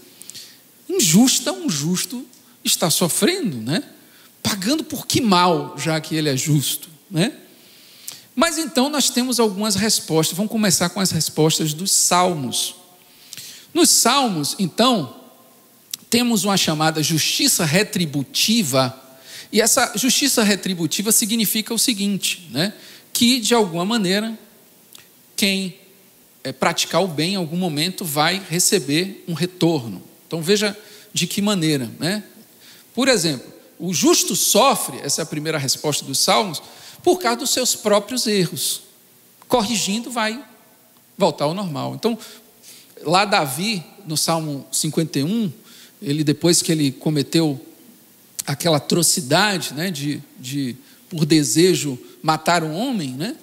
injusta, 0.88 1.52
um 1.52 1.68
justo 1.68 2.26
está 2.64 2.90
sofrendo, 2.90 3.59
né? 3.59 3.82
Pagando 4.42 4.85
por 4.85 5.06
que 5.06 5.20
mal, 5.20 5.74
já 5.76 6.00
que 6.00 6.14
ele 6.14 6.28
é 6.28 6.37
justo, 6.37 6.88
né? 7.11 7.32
Mas 8.37 8.59
então 8.59 8.90
nós 8.90 9.09
temos 9.09 9.40
algumas 9.40 9.75
respostas. 9.77 10.37
Vamos 10.37 10.53
começar 10.53 10.90
com 10.90 11.01
as 11.01 11.11
respostas 11.11 11.72
dos 11.72 11.90
salmos. 11.90 12.75
Nos 13.72 13.88
salmos, 13.88 14.55
então, 14.59 15.16
temos 16.11 16.44
uma 16.44 16.57
chamada 16.59 17.03
justiça 17.03 17.64
retributiva, 17.64 19.03
e 19.51 19.61
essa 19.61 19.92
justiça 19.96 20.42
retributiva 20.42 21.11
significa 21.12 21.72
o 21.72 21.79
seguinte, 21.79 22.46
né? 22.51 22.75
Que 23.12 23.40
de 23.40 23.55
alguma 23.55 23.85
maneira 23.85 24.38
quem 25.35 25.79
é, 26.44 26.53
praticar 26.53 27.03
o 27.03 27.09
bem 27.09 27.35
em 27.35 27.37
algum 27.37 27.57
momento 27.57 28.05
vai 28.05 28.42
receber 28.51 29.25
um 29.27 29.33
retorno. 29.33 30.03
Então 30.27 30.42
veja 30.42 30.77
de 31.12 31.27
que 31.27 31.40
maneira, 31.40 31.90
né? 31.99 32.22
Por 32.94 33.09
exemplo, 33.09 33.51
o 33.79 33.94
justo 33.94 34.37
sofre, 34.37 34.99
essa 35.03 35.20
é 35.20 35.25
a 35.25 35.27
primeira 35.27 35.59
resposta 35.59 36.05
dos 36.05 36.18
Salmos, 36.18 36.62
por 37.07 37.21
causa 37.21 37.38
dos 37.38 37.51
seus 37.51 37.77
próprios 37.77 38.27
erros. 38.27 38.83
Corrigindo 39.47 40.11
vai 40.11 40.45
voltar 41.16 41.45
ao 41.45 41.55
normal. 41.55 41.95
Então, 41.95 42.19
lá 43.05 43.25
Davi, 43.25 43.81
no 44.05 44.16
Salmo 44.16 44.66
51, 44.73 45.53
ele 46.03 46.25
depois 46.25 46.61
que 46.61 46.73
ele 46.73 46.90
cometeu 46.90 47.64
aquela 48.45 48.79
atrocidade, 48.79 49.73
né, 49.73 49.88
de, 49.88 50.21
de 50.37 50.75
por 51.09 51.25
desejo 51.25 51.97
matar 52.21 52.64
um 52.64 52.75
homem, 52.75 53.12
né? 53.12 53.37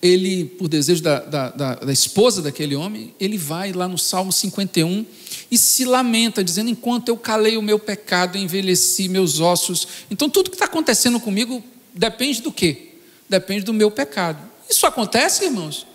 ele, 0.00 0.46
por 0.46 0.66
desejo 0.66 1.02
da, 1.02 1.20
da, 1.20 1.50
da, 1.50 1.74
da, 1.74 1.92
esposa 1.92 2.40
daquele 2.40 2.74
homem, 2.74 3.14
ele 3.20 3.36
vai 3.36 3.74
lá 3.74 3.86
no 3.86 3.98
Salmo 3.98 4.32
51 4.32 5.04
e 5.50 5.58
se 5.58 5.84
lamenta, 5.84 6.42
dizendo: 6.42 6.70
Enquanto 6.70 7.10
eu 7.10 7.16
calei 7.18 7.58
o 7.58 7.62
meu 7.62 7.78
pecado, 7.78 8.38
envelheci 8.38 9.06
meus 9.06 9.38
ossos. 9.38 9.86
Então, 10.10 10.30
tudo 10.30 10.48
que 10.48 10.56
está 10.56 10.64
acontecendo 10.64 11.20
comigo 11.20 11.62
depende 11.94 12.40
do 12.40 12.50
quê? 12.50 12.91
Depende 13.28 13.64
do 13.64 13.72
meu 13.72 13.90
pecado. 13.90 14.38
Isso 14.68 14.86
acontece, 14.86 15.44
irmãos? 15.44 15.86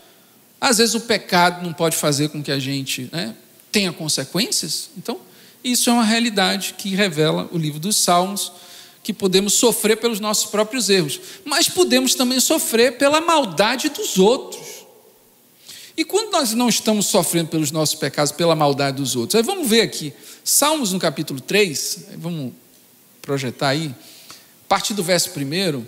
Às 0.60 0.78
vezes 0.80 0.96
o 0.96 1.02
pecado 1.02 1.64
não 1.64 1.74
pode 1.74 1.96
fazer 1.96 2.30
com 2.30 2.42
que 2.42 2.52
a 2.52 2.60
gente 2.60 3.10
né, 3.12 3.36
tenha 3.72 3.94
consequências. 3.94 4.90
Então, 4.98 5.20
isso 5.64 5.90
é 5.90 5.94
uma 5.94 6.04
realidade 6.04 6.76
que 6.78 6.96
revela 6.96 7.50
o 7.52 7.58
livro 7.58 7.80
dos 7.80 7.96
Salmos 7.98 8.52
que 9.04 9.14
podemos 9.14 9.54
sofrer 9.54 9.96
pelos 9.96 10.20
nossos 10.20 10.48
próprios 10.48 10.90
erros, 10.90 11.18
mas 11.46 11.70
podemos 11.70 12.14
também 12.14 12.42
sofrer 12.42 12.98
pela 12.98 13.22
maldade 13.22 13.88
dos 13.88 14.20
outros. 14.20 14.86
E 15.96 16.04
quando 16.04 16.30
nós 16.32 16.54
não 16.54 16.68
estamos 16.68 17.06
sofrendo 17.06 17.48
pelos 17.50 17.72
nossos 17.72 17.96
pecados, 17.96 18.34
pela 18.34 18.54
maldade 18.54 18.98
dos 18.98 19.16
outros, 19.16 19.36
aí 19.36 19.44
vamos 19.44 19.68
ver 19.68 19.80
aqui, 19.80 20.14
Salmos 20.44 20.92
no 20.92 21.00
capítulo 21.00 21.40
3, 21.40 22.08
vamos 22.18 22.52
projetar 23.22 23.70
aí, 23.70 23.96
a 24.28 24.68
partir 24.68 24.94
do 24.94 25.04
verso 25.04 25.30
1, 25.30 25.86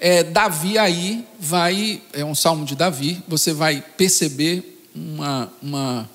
é, 0.00 0.24
Davi 0.24 0.78
aí 0.78 1.24
vai, 1.38 2.02
é 2.12 2.24
um 2.24 2.34
salmo 2.34 2.64
de 2.64 2.74
Davi, 2.74 3.22
você 3.28 3.52
vai 3.52 3.84
perceber 3.96 4.82
uma, 4.94 5.52
uma, 5.62 6.10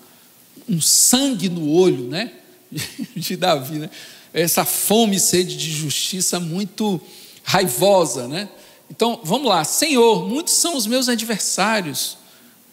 um 0.67 0.81
sangue 0.81 1.47
no 1.47 1.69
olho, 1.69 2.07
né? 2.07 2.31
De 3.15 3.37
Davi, 3.37 3.77
né? 3.77 3.89
essa 4.35 4.65
fome 4.65 5.15
e 5.15 5.19
sede 5.19 5.55
de 5.55 5.71
justiça 5.71 6.41
muito 6.41 6.99
raivosa, 7.41 8.27
né? 8.27 8.49
Então, 8.91 9.21
vamos 9.23 9.47
lá. 9.47 9.63
Senhor, 9.63 10.27
muitos 10.27 10.55
são 10.55 10.75
os 10.75 10.85
meus 10.85 11.07
adversários. 11.07 12.17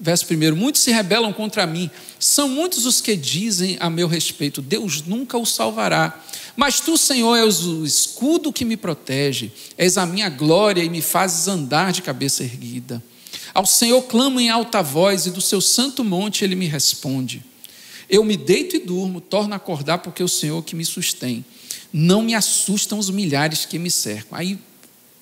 Verso 0.05 0.27
primeiro, 0.27 0.57
muitos 0.57 0.81
se 0.83 0.91
rebelam 0.91 1.33
contra 1.33 1.65
mim. 1.65 1.89
São 2.19 2.49
muitos 2.49 2.87
os 2.87 3.01
que 3.01 3.15
dizem 3.15 3.77
a 3.79 3.89
meu 3.89 4.09
respeito: 4.09 4.61
Deus 4.61 5.01
nunca 5.07 5.39
o 5.39 5.47
salvará. 5.47 6.21
Mas 6.57 6.81
tu, 6.81 6.99
Senhor, 6.99 7.37
és 7.37 7.65
o 7.65 7.87
escudo 7.87 8.53
que 8.53 8.65
me 8.65 8.77
protege, 8.77 9.53
és 9.79 9.97
a 9.97 10.05
minha 10.05 10.29
glória 10.29 10.83
e 10.83 10.91
me 10.91 11.01
fazes 11.01 11.47
andar 11.47 11.93
de 11.93 12.03
cabeça 12.03 12.43
erguida. 12.43 13.01
Ao 13.55 13.65
Senhor 13.65 14.03
clamo 14.03 14.41
em 14.41 14.51
alta 14.51 14.83
voz 14.83 15.27
e 15.27 15.31
do 15.31 15.41
seu 15.41 15.61
santo 15.61 16.03
monte 16.03 16.43
ele 16.43 16.57
me 16.57 16.67
responde. 16.67 17.41
Eu 18.11 18.25
me 18.25 18.37
deito 18.37 18.75
e 18.75 18.81
durmo, 18.81 19.21
torno 19.21 19.55
a 19.55 19.57
acordar 19.57 19.99
porque 19.99 20.21
é 20.21 20.25
o 20.25 20.29
Senhor 20.29 20.65
que 20.65 20.75
me 20.75 20.85
sustém. 20.85 21.45
Não 21.93 22.23
me 22.23 22.35
assustam 22.35 22.99
os 22.99 23.09
milhares 23.09 23.67
que 23.67 23.79
me 23.79 23.91
cercam. 23.91 24.37
Aí, 24.37 24.59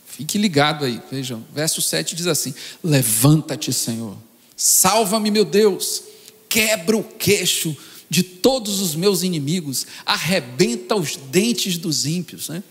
fique 0.06 0.38
ligado 0.38 0.86
aí, 0.86 1.02
vejam. 1.10 1.44
Verso 1.54 1.82
7 1.82 2.16
diz 2.16 2.26
assim: 2.26 2.54
Levanta-te, 2.82 3.74
Senhor. 3.74 4.29
Salva-me, 4.62 5.30
meu 5.30 5.46
Deus. 5.46 6.02
Quebra 6.46 6.94
o 6.94 7.02
queixo 7.02 7.74
de 8.10 8.22
todos 8.22 8.78
os 8.80 8.94
meus 8.94 9.22
inimigos. 9.22 9.86
Arrebenta 10.04 10.94
os 10.94 11.16
dentes 11.16 11.78
dos 11.78 12.04
ímpios. 12.04 12.50
Né? 12.50 12.62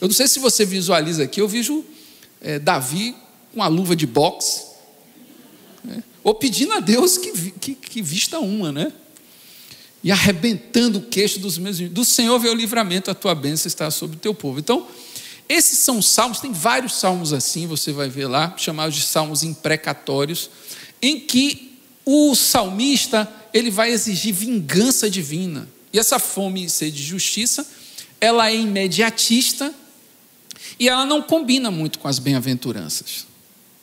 Eu 0.00 0.08
não 0.08 0.14
sei 0.14 0.26
se 0.26 0.38
você 0.38 0.64
visualiza 0.64 1.24
aqui, 1.24 1.38
eu 1.38 1.46
vejo 1.46 1.84
é, 2.40 2.58
Davi 2.58 3.14
com 3.52 3.62
a 3.62 3.68
luva 3.68 3.94
de 3.94 4.06
boxe, 4.06 4.62
né? 5.84 6.02
ou 6.24 6.34
pedindo 6.34 6.72
a 6.72 6.80
Deus 6.80 7.18
que, 7.18 7.50
que, 7.50 7.74
que 7.74 8.00
vista 8.00 8.38
uma, 8.38 8.72
né? 8.72 8.90
e 10.02 10.10
arrebentando 10.10 10.98
o 10.98 11.02
queixo 11.02 11.40
dos 11.40 11.58
meus 11.58 11.76
inimigos. 11.76 11.94
Do 11.94 12.10
Senhor 12.10 12.38
veio 12.38 12.54
o 12.54 12.56
livramento, 12.56 13.10
a 13.10 13.14
tua 13.14 13.34
bênção 13.34 13.68
está 13.68 13.90
sobre 13.90 14.16
o 14.16 14.20
teu 14.20 14.32
povo. 14.32 14.60
Então, 14.60 14.86
esses 15.46 15.78
são 15.80 16.00
salmos, 16.00 16.40
tem 16.40 16.52
vários 16.52 16.94
salmos 16.94 17.34
assim, 17.34 17.66
você 17.66 17.92
vai 17.92 18.08
ver 18.08 18.28
lá, 18.28 18.54
chamados 18.56 18.94
de 18.94 19.02
salmos 19.02 19.42
imprecatórios, 19.42 20.48
em 21.00 21.20
que 21.20 21.78
o 22.04 22.34
salmista 22.34 23.30
ele 23.52 23.70
vai 23.70 23.90
exigir 23.90 24.34
vingança 24.34 25.10
divina. 25.10 25.68
E 25.92 25.98
essa 25.98 26.18
fome 26.18 26.64
e 26.64 26.70
sede 26.70 26.96
de 26.96 27.02
justiça, 27.02 27.66
ela 28.20 28.50
é 28.50 28.56
imediatista 28.56 29.74
e 30.78 30.88
ela 30.88 31.04
não 31.04 31.22
combina 31.22 31.70
muito 31.70 31.98
com 31.98 32.08
as 32.08 32.18
bem-aventuranças. 32.18 33.26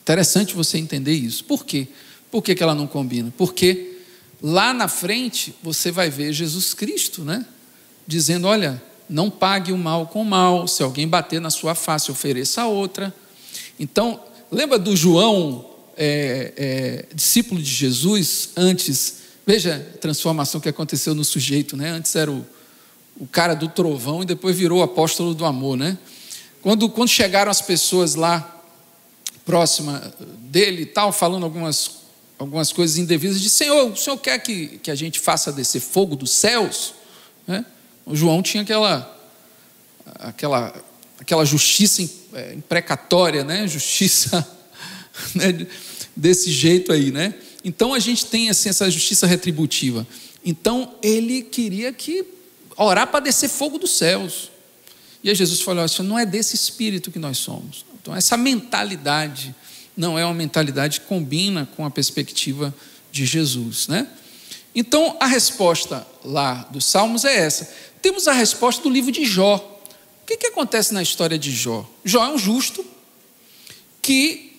Interessante 0.02 0.54
você 0.54 0.78
entender 0.78 1.14
isso. 1.14 1.44
Por 1.44 1.66
quê? 1.66 1.88
Por 2.30 2.42
que, 2.44 2.62
ela 2.62 2.76
não 2.76 2.88
combina? 2.88 3.34
Porque 3.38 4.00
lá 4.42 4.74
na 4.74 4.88
frente 4.88 5.56
você 5.64 5.92
vai 5.92 6.10
ver 6.10 6.34
Jesus 6.34 6.74
Cristo, 6.74 7.24
né? 7.24 7.46
Dizendo: 8.06 8.48
olha, 8.48 8.82
não 9.10 9.30
pague 9.30 9.72
o 9.72 9.78
mal 9.78 10.08
com 10.08 10.22
o 10.22 10.26
mal, 10.26 10.68
se 10.68 10.84
alguém 10.84 11.08
bater 11.08 11.40
na 11.40 11.50
sua 11.50 11.74
face, 11.74 12.12
ofereça 12.12 12.66
outra. 12.66 13.14
Então, 13.80 14.22
lembra 14.52 14.78
do 14.78 14.96
João, 14.96 15.75
é, 15.98 16.54
é, 16.58 17.06
discípulo 17.16 17.62
de 17.62 17.70
Jesus, 17.70 18.50
antes, 18.56 19.16
veja 19.46 19.76
a 19.96 19.98
transformação 19.98 20.60
que 20.60 20.70
aconteceu 20.70 21.16
no 21.16 21.24
sujeito, 21.24 21.78
né? 21.78 21.90
Antes 21.90 22.16
era 22.16 22.32
o, 22.32 22.46
o 23.18 23.28
cara 23.28 23.54
do 23.54 23.68
trovão 23.68 24.22
e 24.22 24.26
depois 24.26 24.58
virou 24.58 24.80
o 24.80 24.84
apóstolo 24.84 25.34
do 25.34 25.46
amor, 25.46 25.78
né? 25.78 25.98
Quando, 26.62 26.90
quando 26.90 27.10
chegaram 27.10 27.52
as 27.52 27.62
pessoas 27.62 28.16
lá, 28.16 28.52
próxima 29.46 30.14
dele 30.40 30.82
e 30.82 30.86
tal, 30.86 31.12
falando 31.12 31.44
algumas 31.44 32.04
algumas 32.38 32.74
coisas 32.74 32.98
indevidas, 32.98 33.40
disse: 33.40 33.58
Senhor, 33.58 33.92
o 33.92 33.96
Senhor 33.96 34.18
quer 34.18 34.40
que, 34.40 34.80
que 34.80 34.92
a 34.92 34.96
gente 34.96 35.20
faça 35.20 35.52
descer 35.52 35.80
fogo 35.80 36.16
dos 36.16 36.32
céus? 36.32 36.94
Né? 37.48 37.66
O 38.06 38.16
João 38.16 38.42
tinha 38.42 38.64
aquela, 38.64 39.20
aquela, 40.20 40.74
aquela 41.20 41.46
justiça 41.46 42.02
é, 42.34 42.54
imprecatória, 42.54 43.44
né? 43.44 43.68
justiça 43.68 44.46
né? 45.36 45.68
desse 46.16 46.52
jeito 46.52 46.92
aí. 46.92 47.12
Né? 47.12 47.34
Então 47.64 47.94
a 47.94 48.00
gente 48.00 48.26
tem 48.26 48.50
assim, 48.50 48.70
essa 48.70 48.90
justiça 48.90 49.26
retributiva. 49.28 50.06
Então 50.44 50.96
ele 51.02 51.42
queria 51.42 51.92
que 51.92 52.26
orar 52.78 53.08
para 53.08 53.22
descer 53.22 53.50
fogo 53.50 53.78
dos 53.78 53.98
céus. 53.98 54.52
E 55.24 55.30
aí 55.30 55.36
Jesus 55.36 55.62
falou: 55.62 55.84
assim, 55.84 56.04
não 56.04 56.20
é 56.20 56.26
desse 56.26 56.56
espírito 56.56 57.12
que 57.12 57.20
nós 57.20 57.38
somos. 57.38 57.86
Então, 58.06 58.16
essa 58.16 58.38
mentalidade 58.38 59.56
não 59.98 60.20
é 60.20 60.24
uma 60.24 60.34
mentalidade 60.34 61.00
que 61.00 61.08
combina 61.08 61.68
com 61.76 61.84
a 61.84 61.90
perspectiva 61.90 62.72
de 63.12 63.26
Jesus, 63.26 63.88
né? 63.88 64.08
Então, 64.76 65.18
a 65.20 65.26
resposta 65.26 66.06
lá 66.24 66.68
dos 66.70 66.86
Salmos 66.86 67.26
é 67.26 67.36
essa. 67.36 67.74
Temos 68.04 68.28
a 68.28 68.34
resposta 68.34 68.84
do 68.84 68.90
livro 68.90 69.12
de 69.12 69.26
Jó. 69.26 69.56
O 70.22 70.26
que, 70.28 70.38
que 70.38 70.48
acontece 70.48 70.94
na 70.94 71.02
história 71.02 71.40
de 71.40 71.52
Jó? 71.52 71.90
Jó 72.04 72.24
é 72.26 72.30
um 72.30 72.38
justo 72.38 72.86
que 74.02 74.55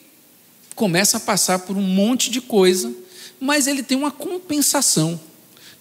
começa 0.77 1.17
a 1.17 1.21
passar 1.21 1.61
por 1.61 1.77
um 1.77 1.83
monte 1.83 2.31
de 2.31 2.41
coisa, 2.41 2.95
mas 3.41 3.67
ele 3.67 3.83
tem 3.83 3.97
uma 3.97 4.13
compensação. 4.13 5.19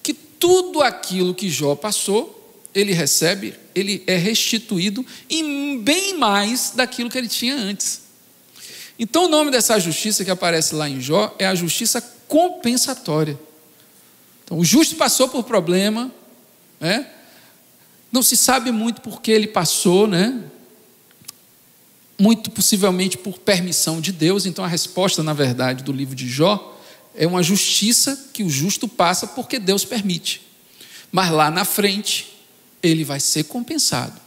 Que 0.01 0.13
tudo 0.13 0.81
aquilo 0.81 1.36
que 1.36 1.49
Jó 1.49 1.75
passou, 1.75 2.60
ele 2.73 2.93
recebe, 2.93 3.53
ele 3.75 4.03
é 4.08 4.15
restituído 4.15 5.05
em 5.29 5.77
bem 5.79 6.17
mais 6.17 6.71
daquilo 6.73 7.10
que 7.10 7.17
ele 7.17 7.27
tinha 7.27 7.55
antes. 7.55 8.01
Então, 8.97 9.25
o 9.25 9.27
nome 9.27 9.51
dessa 9.51 9.77
justiça 9.77 10.23
que 10.23 10.31
aparece 10.31 10.73
lá 10.73 10.89
em 10.89 11.01
Jó 11.01 11.36
é 11.38 11.45
a 11.45 11.53
justiça 11.53 12.01
compensatória. 12.27 13.38
Então, 14.43 14.58
o 14.58 14.63
justo 14.63 14.95
passou 14.95 15.27
por 15.27 15.43
problema, 15.43 16.10
né? 16.79 17.12
não 18.12 18.23
se 18.23 18.38
sabe 18.38 18.71
muito 18.71 19.01
por 19.01 19.21
que 19.21 19.31
ele 19.31 19.47
passou, 19.47 20.08
né? 20.08 20.41
Muito 22.17 22.49
possivelmente 22.51 23.17
por 23.17 23.39
permissão 23.39 23.99
de 23.99 24.12
Deus. 24.12 24.45
Então, 24.45 24.63
a 24.63 24.67
resposta, 24.67 25.21
na 25.21 25.34
verdade, 25.34 25.84
do 25.84 25.91
livro 25.91 26.15
de 26.15 26.28
Jó 26.28 26.73
é 27.13 27.25
uma 27.25 27.41
justiça 27.41 28.30
que 28.34 28.43
o 28.43 28.49
justo 28.49 28.88
passa 28.88 29.28
porque 29.28 29.60
Deus 29.60 29.86
permite. 29.86 30.41
Mas 31.12 31.32
lá 31.32 31.49
na 31.49 31.65
frente, 31.65 32.36
ele 32.84 33.04
vai 33.04 33.19
ser 33.19 33.45
compensado. 33.45 34.19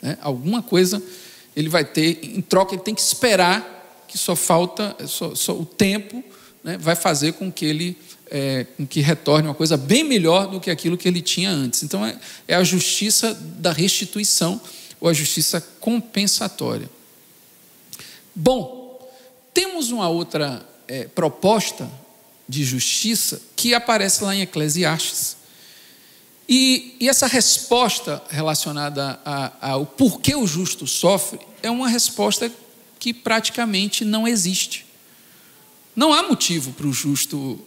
Né? 0.00 0.16
Alguma 0.20 0.62
coisa 0.62 1.02
ele 1.54 1.68
vai 1.68 1.84
ter, 1.84 2.20
em 2.22 2.40
troca, 2.40 2.74
ele 2.74 2.82
tem 2.82 2.94
que 2.94 3.00
esperar 3.00 4.04
que 4.06 4.16
só 4.16 4.34
falta, 4.36 4.96
só, 5.06 5.34
só 5.34 5.52
o 5.58 5.64
tempo 5.64 6.22
né, 6.62 6.78
vai 6.78 6.94
fazer 6.94 7.32
com 7.34 7.50
que 7.50 7.64
ele 7.64 7.96
é, 8.30 8.64
com 8.76 8.86
que 8.86 9.00
retorne 9.00 9.48
uma 9.48 9.54
coisa 9.54 9.76
bem 9.76 10.04
melhor 10.04 10.46
do 10.46 10.60
que 10.60 10.70
aquilo 10.70 10.96
que 10.96 11.08
ele 11.08 11.20
tinha 11.20 11.50
antes. 11.50 11.82
Então 11.82 12.06
é, 12.06 12.16
é 12.46 12.54
a 12.54 12.62
justiça 12.62 13.34
da 13.34 13.72
restituição 13.72 14.60
ou 15.00 15.08
a 15.08 15.12
justiça 15.12 15.60
compensatória. 15.80 16.88
Bom, 18.34 19.10
temos 19.52 19.90
uma 19.90 20.08
outra 20.08 20.66
é, 20.86 21.04
proposta 21.04 21.90
de 22.48 22.64
justiça 22.64 23.40
que 23.54 23.74
aparece 23.74 24.24
lá 24.24 24.34
em 24.34 24.42
Eclesiastes. 24.42 25.36
E, 26.48 26.96
e 26.98 27.08
essa 27.08 27.28
resposta 27.28 28.20
relacionada 28.28 29.20
ao 29.60 29.86
porquê 29.86 30.34
o 30.34 30.46
justo 30.46 30.84
sofre 30.86 31.38
é 31.62 31.70
uma 31.70 31.88
resposta 31.88 32.50
que 32.98 33.14
praticamente 33.14 34.04
não 34.04 34.26
existe. 34.26 34.84
Não 35.94 36.12
há 36.12 36.22
motivo 36.24 36.72
para 36.72 36.88
o 36.88 36.92
justo 36.92 37.58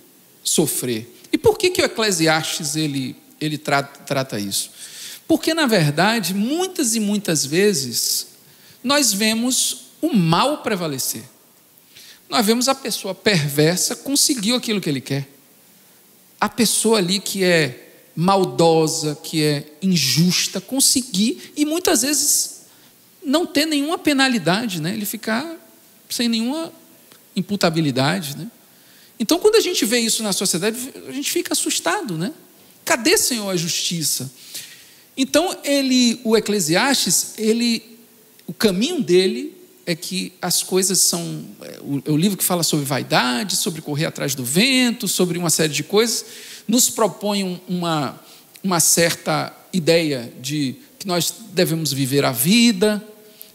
sofrer. 0.44 1.10
E 1.32 1.38
por 1.38 1.58
que, 1.58 1.70
que 1.70 1.82
o 1.82 1.86
Eclesiastes 1.86 2.76
ele, 2.76 3.16
ele 3.40 3.58
trata, 3.58 4.02
trata 4.02 4.40
isso? 4.40 4.70
Porque, 5.28 5.54
na 5.54 5.66
verdade, 5.66 6.34
muitas 6.34 6.94
e 6.96 7.00
muitas 7.00 7.46
vezes, 7.46 8.28
nós 8.84 9.14
vemos 9.14 9.83
o 10.04 10.14
mal 10.14 10.58
prevalecer. 10.58 11.24
Nós 12.28 12.46
vemos 12.46 12.68
a 12.68 12.76
pessoa 12.76 13.16
perversa 13.16 13.96
conseguir 13.96 14.52
aquilo 14.52 14.82
que 14.82 14.90
ele 14.90 15.00
quer. 15.00 15.30
A 16.42 16.50
pessoa 16.50 16.98
ali 16.98 17.22
que 17.22 17.42
é 17.42 17.94
maldosa, 18.14 19.18
que 19.24 19.42
é 19.42 19.66
injusta, 19.82 20.60
conseguir, 20.60 21.54
e 21.56 21.64
muitas 21.64 22.02
vezes 22.02 22.64
não 23.24 23.46
ter 23.46 23.66
nenhuma 23.66 23.98
penalidade, 23.98 24.82
né? 24.82 24.94
ele 24.94 25.06
ficar 25.06 25.56
sem 26.10 26.28
nenhuma 26.28 26.74
imputabilidade. 27.34 28.36
Né? 28.36 28.52
Então, 29.18 29.40
quando 29.40 29.56
a 29.56 29.62
gente 29.62 29.86
vê 29.86 30.00
isso 30.00 30.22
na 30.22 30.34
sociedade, 30.34 30.78
a 31.08 31.14
gente 31.14 31.32
fica 31.32 31.54
assustado. 31.54 32.18
Né? 32.18 32.34
Cadê, 32.84 33.18
Senhor, 33.18 33.50
a 33.50 33.56
justiça? 33.56 34.30
Então, 35.16 35.58
ele, 35.64 36.20
o 36.26 36.36
Eclesiastes, 36.36 37.36
ele, 37.38 37.98
o 38.46 38.54
caminho 38.54 39.02
dele 39.02 39.53
é 39.86 39.96
que 39.96 40.34
as 40.42 40.64
coisas 40.64 41.00
são. 41.00 41.46
É 41.62 41.80
o, 41.82 42.02
é 42.06 42.12
o 42.12 42.18
livro 42.18 42.38
que 42.38 42.44
fala 42.44 42.64
sobre 42.64 42.86
vaidade, 42.86 43.56
sobre 43.56 43.82
correr 43.82 44.06
atrás 44.06 44.36
do 44.36 44.44
vento, 44.44 45.08
sobre 45.08 45.38
uma 45.38 45.50
série 45.50 45.74
de 45.74 45.84
coisas, 45.84 46.26
nos 46.68 46.90
propõe 46.90 47.62
uma, 47.68 48.20
uma 48.64 48.80
certa 48.80 49.54
ideia 49.74 50.32
de 50.42 50.76
que 51.00 51.08
nós 51.08 51.34
devemos 51.52 51.92
viver 51.92 52.24
a 52.24 52.32
vida, 52.32 53.04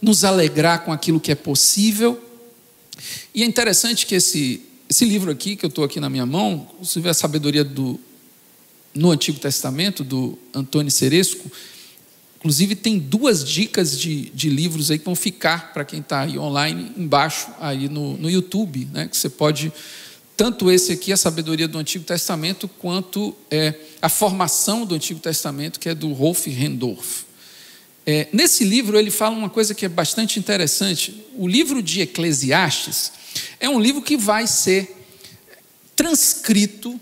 nos 0.02 0.24
alegrar 0.24 0.84
com 0.84 0.92
aquilo 0.92 1.18
que 1.18 1.32
é 1.32 1.34
possível. 1.34 2.22
E 3.34 3.42
é 3.42 3.46
interessante 3.46 4.04
que 4.04 4.14
esse, 4.14 4.62
esse 4.88 5.04
livro 5.04 5.30
aqui, 5.30 5.56
que 5.56 5.64
eu 5.64 5.68
estou 5.68 5.84
aqui 5.84 5.98
na 6.00 6.10
minha 6.10 6.26
mão, 6.26 6.68
inclusive 6.74 7.08
a 7.08 7.14
sabedoria 7.14 7.64
do, 7.64 7.98
no 8.94 9.10
Antigo 9.10 9.38
Testamento, 9.38 10.04
do 10.04 10.38
Antônio 10.52 10.90
Ceresco, 10.90 11.50
inclusive 12.38 12.76
tem 12.76 12.98
duas 12.98 13.44
dicas 13.44 13.98
de, 13.98 14.30
de 14.30 14.48
livros 14.48 14.90
aí 14.90 14.98
que 14.98 15.04
vão 15.04 15.16
ficar 15.16 15.72
para 15.72 15.84
quem 15.84 16.00
está 16.00 16.20
aí 16.20 16.38
online, 16.38 16.92
embaixo 16.96 17.48
aí 17.60 17.88
no, 17.88 18.16
no 18.16 18.30
YouTube, 18.30 18.88
né, 18.92 19.08
que 19.08 19.16
você 19.16 19.28
pode 19.28 19.72
tanto 20.36 20.70
esse 20.70 20.92
aqui, 20.92 21.12
a 21.12 21.16
sabedoria 21.16 21.66
do 21.66 21.78
Antigo 21.78 22.04
Testamento, 22.04 22.68
quanto 22.68 23.34
é, 23.50 23.74
a 24.00 24.08
formação 24.08 24.86
do 24.86 24.94
Antigo 24.94 25.18
Testamento, 25.18 25.80
que 25.80 25.88
é 25.88 25.94
do 25.96 26.12
Rolf 26.12 26.46
Rendorf. 26.46 27.24
É, 28.06 28.28
nesse 28.32 28.62
livro 28.62 28.96
ele 28.96 29.10
fala 29.10 29.36
uma 29.36 29.50
coisa 29.50 29.74
que 29.74 29.84
é 29.84 29.88
bastante 29.88 30.38
interessante. 30.38 31.24
O 31.34 31.48
livro 31.48 31.82
de 31.82 32.02
Eclesiastes 32.02 33.12
é 33.58 33.68
um 33.68 33.80
livro 33.80 34.00
que 34.00 34.16
vai 34.16 34.46
ser 34.46 34.96
transcrito 35.96 36.98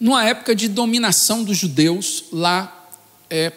numa 0.00 0.24
época 0.24 0.56
de 0.56 0.66
dominação 0.66 1.44
dos 1.44 1.56
judeus 1.56 2.24
lá 2.32 2.77
é, 3.30 3.50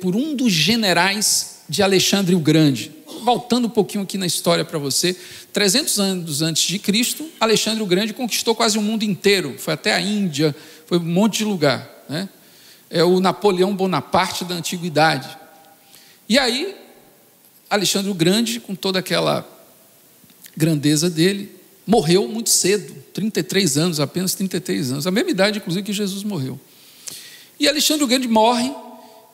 por 0.00 0.14
um 0.14 0.34
dos 0.34 0.52
generais 0.52 1.56
de 1.68 1.82
Alexandre 1.82 2.34
o 2.34 2.40
Grande. 2.40 2.92
Voltando 3.22 3.66
um 3.66 3.70
pouquinho 3.70 4.04
aqui 4.04 4.16
na 4.16 4.26
história 4.26 4.64
para 4.64 4.78
você, 4.78 5.16
300 5.52 5.98
anos 5.98 6.42
antes 6.42 6.62
de 6.64 6.78
Cristo, 6.78 7.28
Alexandre 7.40 7.82
o 7.82 7.86
Grande 7.86 8.12
conquistou 8.12 8.54
quase 8.54 8.78
o 8.78 8.82
mundo 8.82 9.02
inteiro, 9.02 9.56
foi 9.58 9.74
até 9.74 9.94
a 9.94 10.00
Índia, 10.00 10.54
foi 10.86 10.98
um 10.98 11.04
monte 11.04 11.38
de 11.38 11.44
lugar. 11.44 11.90
Né? 12.08 12.28
É 12.88 13.02
o 13.02 13.20
Napoleão 13.20 13.74
Bonaparte 13.74 14.44
da 14.44 14.54
antiguidade. 14.54 15.36
E 16.28 16.38
aí, 16.38 16.76
Alexandre 17.68 18.10
o 18.10 18.14
Grande, 18.14 18.60
com 18.60 18.74
toda 18.74 18.98
aquela 19.00 19.48
grandeza 20.56 21.10
dele, 21.10 21.52
morreu 21.86 22.28
muito 22.28 22.50
cedo, 22.50 22.94
33 23.12 23.76
anos, 23.76 24.00
apenas 24.00 24.34
33 24.34 24.92
anos, 24.92 25.06
a 25.06 25.10
mesma 25.10 25.30
idade, 25.30 25.58
inclusive, 25.58 25.84
que 25.84 25.92
Jesus 25.92 26.22
morreu. 26.22 26.58
E 27.58 27.68
Alexandre 27.68 28.04
o 28.04 28.06
Grande 28.06 28.28
morre, 28.28 28.72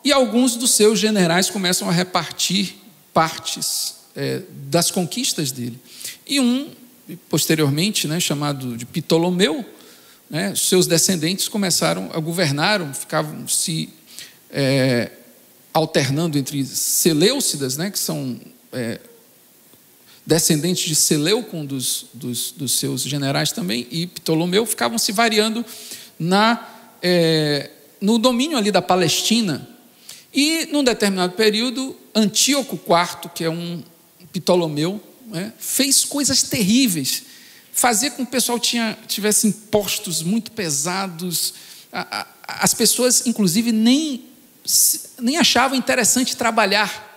e 0.05 0.13
alguns 0.13 0.57
dos 0.57 0.73
seus 0.73 0.99
generais 0.99 1.49
começam 1.51 1.89
a 1.89 1.93
repartir 1.93 2.77
partes 3.13 3.97
é, 4.17 4.43
das 4.67 4.91
conquistas 4.91 5.53
dele. 5.53 5.79
E 6.27 6.41
um, 6.41 6.71
posteriormente, 7.29 8.07
né, 8.09 8.19
chamado 8.21 8.77
de 8.77 8.87
Ptolomeu, 8.87 9.65
né, 10.29 10.55
seus 10.57 10.87
descendentes 10.87 11.49
começaram 11.49 12.11
a 12.13 12.19
governar, 12.19 12.81
ficavam 12.95 13.47
se 13.47 13.91
é, 14.51 15.11
alternando 15.73 16.39
entre 16.39 16.65
Seleucidas, 16.65 17.77
né, 17.77 17.91
que 17.91 17.99
são 17.99 18.41
é, 18.73 19.01
descendentes 20.25 20.89
de 20.89 20.95
Seleuco, 20.95 21.57
um 21.57 21.65
dos, 21.65 22.07
dos, 22.15 22.53
dos, 22.53 22.73
seus 22.73 23.03
generais 23.03 23.53
também, 23.53 23.87
e 23.91 24.07
Ptolomeu, 24.07 24.65
ficavam 24.65 24.99
se 24.99 25.13
variando 25.13 25.65
na, 26.19 26.69
é, 27.03 27.71
no 28.01 28.19
domínio 28.19 28.57
ali 28.57 28.71
da 28.71 28.83
Palestina. 28.83 29.69
E, 30.33 30.67
num 30.67 30.83
determinado 30.83 31.35
período, 31.35 31.97
Antíoco 32.15 32.77
IV, 32.77 33.31
que 33.35 33.45
é 33.45 33.51
um 33.51 33.83
Ptolomeu, 34.33 35.01
né, 35.27 35.53
fez 35.59 36.05
coisas 36.05 36.43
terríveis. 36.43 37.25
Fazia 37.73 38.11
com 38.11 38.19
que 38.19 38.23
o 38.23 38.27
pessoal 38.27 38.59
tinha, 38.59 38.99
tivesse 39.07 39.47
impostos 39.47 40.23
muito 40.23 40.53
pesados. 40.53 41.55
As 42.47 42.75
pessoas, 42.75 43.27
inclusive, 43.27 43.73
nem, 43.73 44.25
nem 45.21 45.37
achavam 45.37 45.77
interessante 45.77 46.37
trabalhar. 46.37 47.11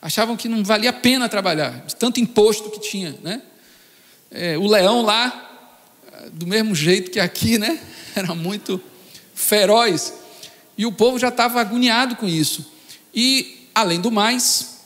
Achavam 0.00 0.36
que 0.36 0.48
não 0.48 0.64
valia 0.64 0.90
a 0.90 0.94
pena 0.94 1.28
trabalhar, 1.28 1.84
de 1.86 1.94
tanto 1.94 2.20
imposto 2.20 2.70
que 2.70 2.80
tinha. 2.80 3.16
Né? 3.22 3.42
É, 4.30 4.58
o 4.58 4.66
leão 4.66 5.02
lá, 5.02 5.50
do 6.32 6.46
mesmo 6.46 6.74
jeito 6.74 7.10
que 7.10 7.20
aqui, 7.20 7.58
né? 7.58 7.78
era 8.14 8.34
muito 8.34 8.80
feroz. 9.34 10.12
E 10.82 10.86
o 10.86 10.90
povo 10.90 11.16
já 11.16 11.28
estava 11.28 11.60
agoniado 11.60 12.16
com 12.16 12.26
isso. 12.26 12.66
E, 13.14 13.68
além 13.72 14.00
do 14.00 14.10
mais, 14.10 14.78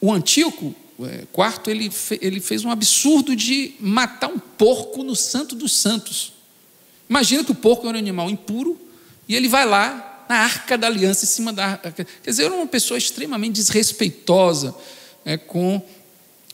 o 0.00 0.12
Antíoco 0.12 0.74
é, 1.04 1.24
quarto, 1.32 1.70
ele, 1.70 1.88
ele 2.20 2.40
fez 2.40 2.64
um 2.64 2.70
absurdo 2.70 3.36
de 3.36 3.76
matar 3.78 4.26
um 4.26 4.40
porco 4.40 5.04
no 5.04 5.14
Santo 5.14 5.54
dos 5.54 5.70
Santos. 5.70 6.32
Imagina 7.08 7.44
que 7.44 7.52
o 7.52 7.54
porco 7.54 7.86
era 7.86 7.96
um 7.96 8.00
animal 8.00 8.28
impuro 8.28 8.76
e 9.28 9.36
ele 9.36 9.46
vai 9.46 9.64
lá 9.64 10.26
na 10.28 10.34
arca 10.34 10.76
da 10.76 10.88
aliança, 10.88 11.24
em 11.24 11.28
cima 11.28 11.52
da 11.52 11.64
arca. 11.64 11.92
Quer 11.92 12.30
dizer, 12.30 12.46
era 12.46 12.54
uma 12.54 12.66
pessoa 12.66 12.98
extremamente 12.98 13.54
desrespeitosa 13.54 14.74
né, 15.24 15.36
com, 15.36 15.80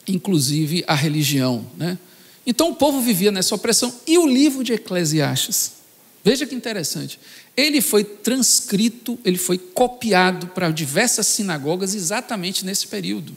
inclusive, 0.06 0.84
a 0.86 0.94
religião. 0.94 1.64
Né? 1.78 1.98
Então 2.46 2.72
o 2.72 2.74
povo 2.74 3.00
vivia 3.00 3.32
nessa 3.32 3.54
opressão. 3.54 3.90
E 4.06 4.18
o 4.18 4.26
livro 4.26 4.62
de 4.62 4.74
Eclesiastes? 4.74 5.80
Veja 6.22 6.44
que 6.46 6.54
interessante. 6.54 7.18
Ele 7.56 7.80
foi 7.80 8.04
transcrito, 8.04 9.18
ele 9.24 9.38
foi 9.38 9.58
copiado 9.58 10.48
para 10.48 10.70
diversas 10.70 11.26
sinagogas 11.26 11.94
exatamente 11.94 12.64
nesse 12.64 12.86
período. 12.86 13.36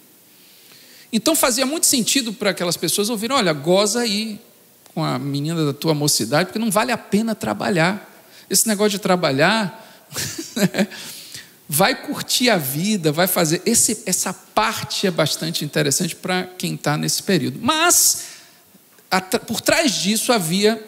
Então 1.12 1.36
fazia 1.36 1.66
muito 1.66 1.86
sentido 1.86 2.34
para 2.34 2.52
aquelas 2.52 2.78
pessoas 2.78 3.10
ouvirem: 3.10 3.36
olha, 3.36 3.54
goza 3.54 4.00
aí 4.00 4.40
com 4.94 5.04
a 5.04 5.18
menina 5.20 5.66
da 5.66 5.74
tua 5.74 5.94
mocidade, 5.94 6.48
porque 6.48 6.60
não 6.60 6.72
vale 6.72 6.92
a 6.92 6.98
pena 6.98 7.36
trabalhar. 7.36 8.10
Esse 8.50 8.68
negócio 8.68 8.92
de 8.92 9.00
trabalhar, 9.00 10.08
vai 11.68 11.96
curtir 11.96 12.50
a 12.50 12.58
vida, 12.58 13.12
vai 13.12 13.28
fazer. 13.28 13.62
Esse, 13.66 14.04
essa 14.06 14.34
parte 14.34 15.08
é 15.08 15.12
bastante 15.12 15.66
interessante 15.66 16.16
para 16.16 16.44
quem 16.58 16.76
está 16.76 16.98
nesse 16.98 17.24
período. 17.24 17.60
Mas, 17.62 18.26
por 19.48 19.62
trás 19.62 19.94
disso 19.94 20.32
havia 20.32 20.84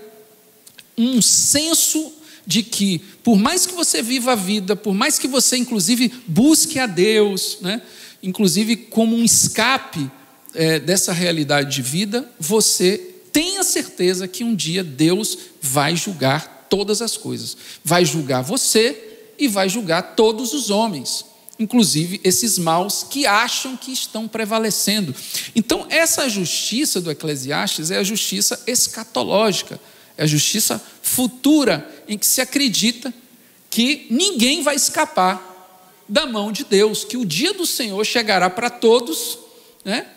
um 0.97 1.21
senso 1.21 2.13
de 2.45 2.63
que, 2.63 2.99
por 3.23 3.37
mais 3.37 3.65
que 3.65 3.73
você 3.73 4.01
viva 4.01 4.33
a 4.33 4.35
vida, 4.35 4.75
por 4.75 4.93
mais 4.93 5.17
que 5.17 5.27
você, 5.27 5.57
inclusive, 5.57 6.13
busque 6.27 6.79
a 6.79 6.85
Deus, 6.85 7.57
né? 7.61 7.81
inclusive 8.21 8.75
como 8.75 9.15
um 9.15 9.23
escape 9.23 10.09
é, 10.53 10.79
dessa 10.79 11.11
realidade 11.11 11.75
de 11.75 11.81
vida, 11.81 12.29
você 12.39 12.97
tenha 13.31 13.63
certeza 13.63 14.27
que 14.27 14.43
um 14.43 14.55
dia 14.55 14.83
Deus 14.83 15.37
vai 15.61 15.95
julgar 15.95 16.67
todas 16.69 17.01
as 17.01 17.17
coisas. 17.17 17.57
Vai 17.83 18.05
julgar 18.05 18.41
você 18.41 19.19
e 19.37 19.47
vai 19.47 19.67
julgar 19.67 20.15
todos 20.15 20.53
os 20.53 20.69
homens, 20.69 21.25
inclusive 21.59 22.21
esses 22.23 22.57
maus 22.57 23.03
que 23.03 23.25
acham 23.25 23.75
que 23.75 23.91
estão 23.91 24.27
prevalecendo. 24.27 25.13
Então, 25.53 25.85
essa 25.89 26.29
justiça 26.29 27.01
do 27.01 27.11
Eclesiastes 27.11 27.91
é 27.91 27.97
a 27.97 28.03
justiça 28.03 28.61
escatológica, 28.65 29.79
é 30.17 30.23
a 30.23 30.27
justiça 30.27 30.81
futura, 31.01 31.87
em 32.07 32.17
que 32.17 32.25
se 32.25 32.41
acredita 32.41 33.13
que 33.69 34.07
ninguém 34.09 34.63
vai 34.63 34.75
escapar 34.75 35.53
da 36.07 36.25
mão 36.25 36.51
de 36.51 36.63
Deus, 36.63 37.03
que 37.03 37.17
o 37.17 37.25
dia 37.25 37.53
do 37.53 37.65
Senhor 37.65 38.03
chegará 38.05 38.49
para 38.49 38.69
todos, 38.69 39.39
né? 39.83 40.07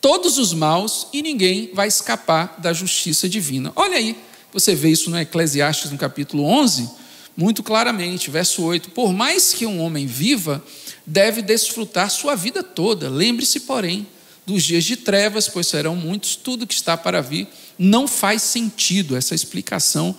todos 0.00 0.38
os 0.38 0.52
maus 0.52 1.06
e 1.12 1.22
ninguém 1.22 1.70
vai 1.74 1.88
escapar 1.88 2.56
da 2.58 2.72
justiça 2.72 3.28
divina. 3.28 3.72
Olha 3.76 3.96
aí, 3.96 4.16
você 4.52 4.74
vê 4.74 4.88
isso 4.88 5.10
no 5.10 5.18
Eclesiastes, 5.18 5.90
no 5.90 5.98
capítulo 5.98 6.44
11, 6.44 6.88
muito 7.36 7.62
claramente, 7.62 8.30
verso 8.30 8.62
8: 8.62 8.90
Por 8.90 9.12
mais 9.12 9.52
que 9.52 9.66
um 9.66 9.80
homem 9.80 10.06
viva, 10.06 10.64
deve 11.06 11.42
desfrutar 11.42 12.10
sua 12.10 12.34
vida 12.34 12.62
toda. 12.62 13.08
Lembre-se, 13.08 13.60
porém, 13.60 14.06
dos 14.46 14.64
dias 14.64 14.84
de 14.84 14.96
trevas, 14.96 15.46
pois 15.46 15.66
serão 15.66 15.94
muitos, 15.94 16.34
tudo 16.34 16.66
que 16.66 16.74
está 16.74 16.96
para 16.96 17.20
vir. 17.20 17.46
Não 17.78 18.08
faz 18.08 18.42
sentido 18.42 19.16
essa 19.16 19.34
explicação 19.34 20.16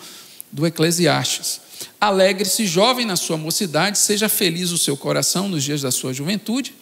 do 0.51 0.65
Eclesiastes. 0.65 1.61
Alegre-se, 1.99 2.65
jovem, 2.65 3.05
na 3.05 3.15
sua 3.15 3.37
mocidade, 3.37 3.97
seja 3.97 4.29
feliz 4.29 4.71
o 4.71 4.77
seu 4.77 4.95
coração 4.95 5.47
nos 5.47 5.63
dias 5.63 5.81
da 5.81 5.91
sua 5.91 6.13
juventude, 6.13 6.73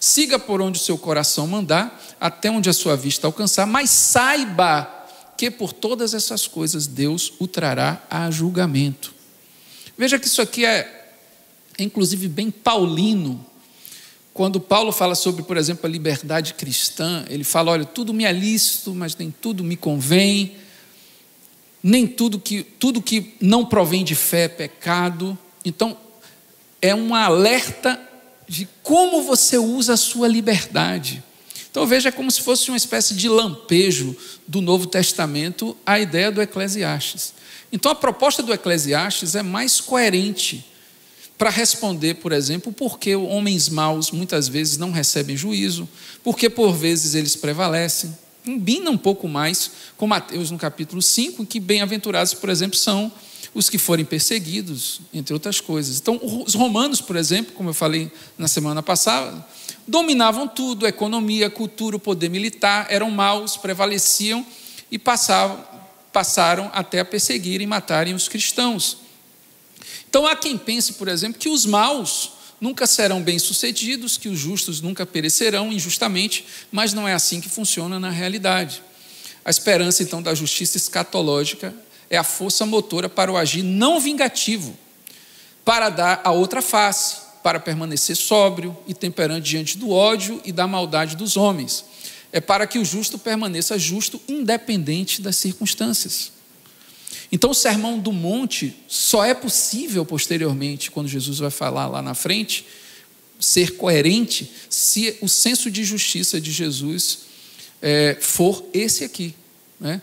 siga 0.00 0.38
por 0.38 0.60
onde 0.60 0.78
o 0.78 0.82
seu 0.82 0.98
coração 0.98 1.46
mandar, 1.46 2.16
até 2.20 2.50
onde 2.50 2.68
a 2.68 2.72
sua 2.72 2.96
vista 2.96 3.26
alcançar, 3.26 3.66
mas 3.66 3.90
saiba 3.90 4.90
que 5.36 5.50
por 5.50 5.72
todas 5.72 6.14
essas 6.14 6.46
coisas 6.46 6.86
Deus 6.86 7.32
o 7.38 7.48
trará 7.48 8.02
a 8.10 8.30
julgamento. 8.30 9.14
Veja 9.96 10.18
que 10.18 10.26
isso 10.26 10.42
aqui 10.42 10.64
é, 10.64 11.12
é 11.78 11.82
inclusive, 11.82 12.28
bem 12.28 12.50
paulino. 12.50 13.44
Quando 14.34 14.60
Paulo 14.60 14.92
fala 14.92 15.14
sobre, 15.14 15.42
por 15.44 15.56
exemplo, 15.56 15.86
a 15.86 15.88
liberdade 15.88 16.52
cristã, 16.52 17.24
ele 17.30 17.44
fala: 17.44 17.70
olha, 17.70 17.86
tudo 17.86 18.12
me 18.12 18.24
é 18.24 18.32
lícito, 18.32 18.94
mas 18.94 19.16
nem 19.16 19.30
tudo 19.30 19.64
me 19.64 19.76
convém 19.76 20.56
nem 21.84 22.06
tudo 22.06 22.40
que, 22.40 22.62
tudo 22.62 23.02
que 23.02 23.34
não 23.38 23.66
provém 23.66 24.02
de 24.02 24.14
fé 24.14 24.44
é 24.44 24.48
pecado. 24.48 25.38
Então, 25.62 25.94
é 26.80 26.94
um 26.94 27.14
alerta 27.14 28.00
de 28.48 28.66
como 28.82 29.22
você 29.22 29.58
usa 29.58 29.92
a 29.92 29.98
sua 29.98 30.26
liberdade. 30.26 31.22
Então, 31.70 31.86
veja 31.86 32.10
como 32.10 32.30
se 32.30 32.40
fosse 32.40 32.70
uma 32.70 32.76
espécie 32.78 33.14
de 33.14 33.28
lampejo 33.28 34.16
do 34.48 34.62
Novo 34.62 34.86
Testamento 34.86 35.76
a 35.84 36.00
ideia 36.00 36.32
do 36.32 36.40
Eclesiastes. 36.40 37.34
Então, 37.70 37.92
a 37.92 37.94
proposta 37.94 38.42
do 38.42 38.54
Eclesiastes 38.54 39.34
é 39.34 39.42
mais 39.42 39.78
coerente 39.78 40.64
para 41.36 41.50
responder, 41.50 42.14
por 42.14 42.32
exemplo, 42.32 42.72
por 42.72 42.98
que 42.98 43.14
homens 43.16 43.68
maus 43.68 44.10
muitas 44.10 44.48
vezes 44.48 44.78
não 44.78 44.92
recebem 44.92 45.36
juízo, 45.36 45.88
porque 46.22 46.48
por 46.48 46.72
vezes 46.72 47.14
eles 47.14 47.34
prevalecem, 47.34 48.16
combina 48.44 48.90
um 48.90 48.96
pouco 48.96 49.26
mais 49.26 49.70
com 49.96 50.06
Mateus 50.06 50.50
no 50.50 50.58
capítulo 50.58 51.02
5, 51.02 51.42
em 51.42 51.46
que 51.46 51.58
bem-aventurados, 51.58 52.34
por 52.34 52.48
exemplo, 52.48 52.78
são 52.78 53.10
os 53.54 53.70
que 53.70 53.78
forem 53.78 54.04
perseguidos, 54.04 55.00
entre 55.12 55.32
outras 55.32 55.60
coisas. 55.60 55.98
Então, 55.98 56.20
os 56.22 56.54
romanos, 56.54 57.00
por 57.00 57.16
exemplo, 57.16 57.52
como 57.54 57.70
eu 57.70 57.74
falei 57.74 58.10
na 58.36 58.48
semana 58.48 58.82
passada, 58.82 59.46
dominavam 59.86 60.48
tudo, 60.48 60.86
a 60.86 60.88
economia, 60.88 61.46
a 61.46 61.50
cultura, 61.50 61.96
o 61.96 62.00
poder 62.00 62.28
militar, 62.28 62.86
eram 62.90 63.10
maus, 63.10 63.56
prevaleciam 63.56 64.44
e 64.90 64.98
passavam, 64.98 65.64
passaram 66.12 66.70
até 66.74 67.00
a 67.00 67.04
perseguir 67.04 67.60
e 67.60 67.66
matarem 67.66 68.14
os 68.14 68.28
cristãos. 68.28 69.03
Então, 70.14 70.28
há 70.28 70.36
quem 70.36 70.56
pense, 70.56 70.92
por 70.92 71.08
exemplo, 71.08 71.40
que 71.40 71.48
os 71.48 71.66
maus 71.66 72.30
nunca 72.60 72.86
serão 72.86 73.20
bem-sucedidos, 73.20 74.16
que 74.16 74.28
os 74.28 74.38
justos 74.38 74.80
nunca 74.80 75.04
perecerão 75.04 75.72
injustamente, 75.72 76.46
mas 76.70 76.92
não 76.92 77.08
é 77.08 77.12
assim 77.12 77.40
que 77.40 77.48
funciona 77.48 77.98
na 77.98 78.10
realidade. 78.10 78.80
A 79.44 79.50
esperança, 79.50 80.04
então, 80.04 80.22
da 80.22 80.32
justiça 80.32 80.76
escatológica 80.76 81.74
é 82.08 82.16
a 82.16 82.22
força 82.22 82.64
motora 82.64 83.08
para 83.08 83.32
o 83.32 83.36
agir 83.36 83.64
não 83.64 83.98
vingativo, 83.98 84.78
para 85.64 85.88
dar 85.88 86.20
a 86.22 86.30
outra 86.30 86.62
face, 86.62 87.16
para 87.42 87.58
permanecer 87.58 88.14
sóbrio 88.14 88.76
e 88.86 88.94
temperante 88.94 89.50
diante 89.50 89.76
do 89.76 89.90
ódio 89.90 90.40
e 90.44 90.52
da 90.52 90.68
maldade 90.68 91.16
dos 91.16 91.36
homens. 91.36 91.84
É 92.30 92.40
para 92.40 92.68
que 92.68 92.78
o 92.78 92.84
justo 92.84 93.18
permaneça 93.18 93.76
justo, 93.76 94.22
independente 94.28 95.20
das 95.20 95.34
circunstâncias. 95.34 96.33
Então, 97.34 97.50
o 97.50 97.54
sermão 97.54 97.98
do 97.98 98.12
monte 98.12 98.76
só 98.86 99.24
é 99.24 99.34
possível 99.34 100.06
posteriormente, 100.06 100.88
quando 100.88 101.08
Jesus 101.08 101.40
vai 101.40 101.50
falar 101.50 101.88
lá 101.88 102.00
na 102.00 102.14
frente, 102.14 102.64
ser 103.40 103.76
coerente, 103.76 104.52
se 104.70 105.18
o 105.20 105.28
senso 105.28 105.68
de 105.68 105.82
justiça 105.82 106.40
de 106.40 106.52
Jesus 106.52 107.22
é, 107.82 108.16
for 108.20 108.64
esse 108.72 109.02
aqui. 109.02 109.34
Né? 109.80 110.00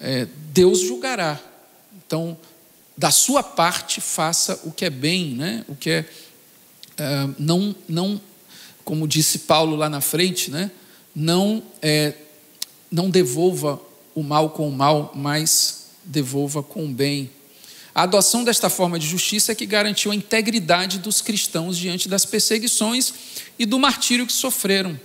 É, 0.00 0.26
Deus 0.54 0.80
julgará. 0.80 1.38
Então, 2.06 2.38
da 2.96 3.10
sua 3.10 3.42
parte, 3.42 4.00
faça 4.00 4.58
o 4.64 4.72
que 4.72 4.86
é 4.86 4.90
bem, 4.90 5.34
né? 5.34 5.66
o 5.68 5.76
que 5.76 5.90
é, 5.90 6.06
é 6.96 7.28
não, 7.38 7.76
não, 7.86 8.18
como 8.82 9.06
disse 9.06 9.40
Paulo 9.40 9.76
lá 9.76 9.90
na 9.90 10.00
frente, 10.00 10.50
né? 10.50 10.70
não, 11.14 11.62
é, 11.82 12.14
não 12.90 13.10
devolva 13.10 13.78
o 14.14 14.22
mal 14.22 14.48
com 14.48 14.66
o 14.66 14.72
mal, 14.72 15.12
mas 15.14 15.81
devolva 16.04 16.62
com 16.62 16.92
bem. 16.92 17.30
A 17.94 18.02
adoção 18.04 18.42
desta 18.42 18.70
forma 18.70 18.98
de 18.98 19.06
justiça 19.06 19.52
é 19.52 19.54
que 19.54 19.66
garantiu 19.66 20.10
a 20.10 20.14
integridade 20.14 20.98
dos 20.98 21.20
cristãos 21.20 21.76
diante 21.76 22.08
das 22.08 22.24
perseguições 22.24 23.12
e 23.58 23.66
do 23.66 23.78
martírio 23.78 24.26
que 24.26 24.32
sofreram. 24.32 24.98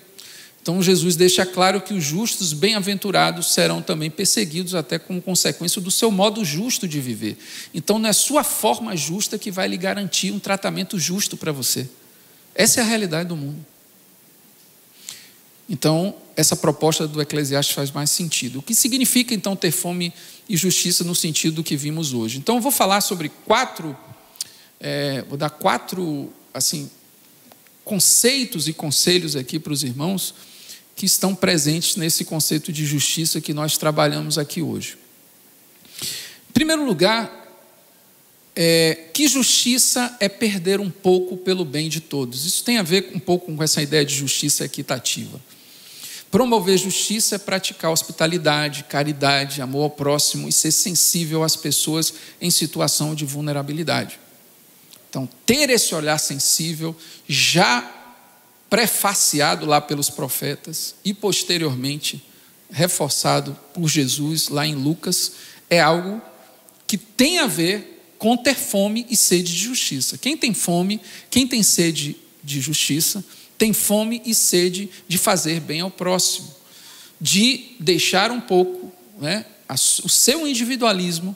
Então, 0.61 0.81
Jesus 0.83 1.15
deixa 1.15 1.45
claro 1.45 1.79
que 1.79 1.93
os 1.93 2.03
justos, 2.03 2.51
bem-aventurados, 2.51 3.53
serão 3.53 3.81
também 3.81 4.09
perseguidos, 4.09 4.75
até 4.75 4.99
como 4.99 5.21
consequência 5.21 5.81
do 5.81 5.89
seu 5.89 6.11
modo 6.11 6.43
justo 6.43 6.85
de 6.85 6.99
viver. 6.99 7.37
Então, 7.73 7.97
não 7.97 8.09
é 8.09 8.13
sua 8.13 8.43
forma 8.43 8.95
justa 8.95 9.37
que 9.37 9.49
vai 9.49 9.67
lhe 9.69 9.77
garantir 9.77 10.31
um 10.31 10.39
tratamento 10.39 10.99
justo 10.99 11.37
para 11.37 11.53
você. 11.53 11.89
Essa 12.53 12.81
é 12.81 12.83
a 12.83 12.85
realidade 12.85 13.29
do 13.29 13.37
mundo. 13.37 13.65
Então, 15.69 16.15
essa 16.37 16.55
proposta 16.55 17.07
do 17.07 17.19
Eclesiastes 17.19 17.73
faz 17.73 17.89
mais 17.89 18.11
sentido. 18.11 18.59
O 18.59 18.61
que 18.61 18.75
significa, 18.75 19.33
então, 19.33 19.55
ter 19.55 19.71
fome 19.71 20.13
e 20.47 20.55
justiça 20.55 21.03
no 21.03 21.15
sentido 21.15 21.63
que 21.63 21.75
vimos 21.75 22.13
hoje? 22.13 22.37
Então, 22.37 22.57
eu 22.57 22.61
vou 22.61 22.71
falar 22.71 23.01
sobre 23.01 23.29
quatro, 23.43 23.97
é, 24.79 25.23
vou 25.27 25.35
dar 25.35 25.49
quatro, 25.49 26.31
assim, 26.53 26.91
conceitos 27.83 28.67
e 28.67 28.73
conselhos 28.73 29.35
aqui 29.35 29.57
para 29.57 29.73
os 29.73 29.81
irmãos 29.81 30.35
que 30.95 31.07
estão 31.07 31.33
presentes 31.33 31.95
nesse 31.95 32.23
conceito 32.23 32.71
de 32.71 32.85
justiça 32.85 33.41
que 33.41 33.53
nós 33.53 33.75
trabalhamos 33.75 34.37
aqui 34.37 34.61
hoje. 34.61 34.95
Em 36.49 36.53
primeiro 36.53 36.85
lugar, 36.85 37.47
é, 38.55 39.09
que 39.11 39.27
justiça 39.27 40.15
é 40.19 40.29
perder 40.29 40.79
um 40.79 40.89
pouco 40.89 41.35
pelo 41.35 41.65
bem 41.65 41.89
de 41.89 41.99
todos. 41.99 42.45
Isso 42.45 42.63
tem 42.63 42.77
a 42.77 42.83
ver 42.83 43.11
um 43.15 43.19
pouco 43.19 43.51
com 43.55 43.63
essa 43.63 43.81
ideia 43.81 44.05
de 44.05 44.13
justiça 44.13 44.65
equitativa. 44.65 45.39
Promover 46.29 46.77
justiça 46.77 47.35
é 47.35 47.37
praticar 47.39 47.91
hospitalidade, 47.91 48.83
caridade, 48.83 49.61
amor 49.61 49.83
ao 49.83 49.89
próximo 49.89 50.49
e 50.49 50.51
ser 50.51 50.71
sensível 50.71 51.43
às 51.43 51.55
pessoas 51.55 52.13
em 52.41 52.51
situação 52.51 53.15
de 53.15 53.25
vulnerabilidade. 53.25 54.19
Então, 55.09 55.27
ter 55.45 55.69
esse 55.69 55.95
olhar 55.95 56.17
sensível, 56.17 56.95
já 57.27 57.93
prefaciado 58.69 59.65
lá 59.65 59.79
pelos 59.79 60.09
profetas 60.09 60.95
e 61.03 61.13
posteriormente 61.13 62.23
reforçado 62.69 63.57
por 63.73 63.87
Jesus 63.87 64.49
lá 64.49 64.67
em 64.67 64.75
Lucas, 64.75 65.31
é 65.69 65.79
algo 65.79 66.21
que 66.85 66.97
tem 66.97 67.39
a 67.39 67.47
ver 67.47 68.15
com 68.17 68.35
ter 68.35 68.55
fome 68.55 69.05
e 69.09 69.15
sede 69.15 69.53
de 69.53 69.59
justiça. 69.59 70.17
Quem 70.17 70.35
tem 70.35 70.53
fome, 70.53 70.99
quem 71.29 71.47
tem 71.47 71.63
sede 71.63 72.17
de 72.43 72.59
justiça, 72.59 73.23
tem 73.57 73.73
fome 73.73 74.21
e 74.25 74.35
sede 74.35 74.89
de 75.07 75.17
fazer 75.17 75.59
bem 75.59 75.81
ao 75.81 75.91
próximo, 75.91 76.53
de 77.19 77.75
deixar 77.79 78.31
um 78.31 78.39
pouco 78.39 78.91
né, 79.19 79.45
o 79.69 80.09
seu 80.09 80.47
individualismo 80.47 81.35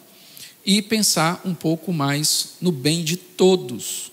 e 0.65 0.82
pensar 0.82 1.41
um 1.43 1.55
pouco 1.55 1.91
mais 1.91 2.53
no 2.61 2.72
bem 2.72 3.03
de 3.03 3.17
todos. 3.17 4.11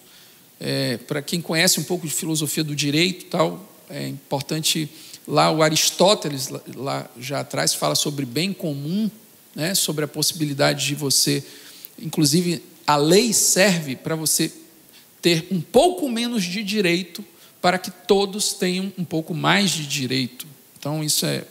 É, 0.59 0.97
Para 0.97 1.21
quem 1.21 1.41
conhece 1.41 1.79
um 1.79 1.85
pouco 1.85 2.07
de 2.07 2.13
filosofia 2.13 2.65
do 2.65 2.75
direito, 2.75 3.27
tal, 3.27 3.69
é 3.91 4.09
importante 4.09 4.89
lá 5.27 5.51
o 5.51 5.63
Aristóteles 5.63 6.49
lá 6.75 7.09
já 7.19 7.41
atrás 7.41 7.75
fala 7.75 7.95
sobre 7.95 8.25
bem 8.25 8.53
comum, 8.53 9.11
né, 9.55 9.75
sobre 9.75 10.05
a 10.05 10.09
possibilidade 10.09 10.87
de 10.87 10.95
você, 10.95 11.45
inclusive 11.99 12.63
a 12.87 12.97
lei 12.97 13.33
serve 13.35 13.97
para 13.97 14.15
você 14.15 14.51
ter 15.21 15.47
um 15.51 15.61
pouco 15.61 16.09
menos 16.09 16.45
de 16.45 16.63
direito 16.63 17.23
para 17.61 17.79
que 17.79 17.91
todos 17.91 18.53
tenham 18.53 18.93
um 18.97 19.05
pouco 19.05 19.35
mais 19.35 19.71
de 19.71 19.87
direito. 19.87 20.47
Então, 20.79 21.03
isso 21.03 21.27
é 21.27 21.45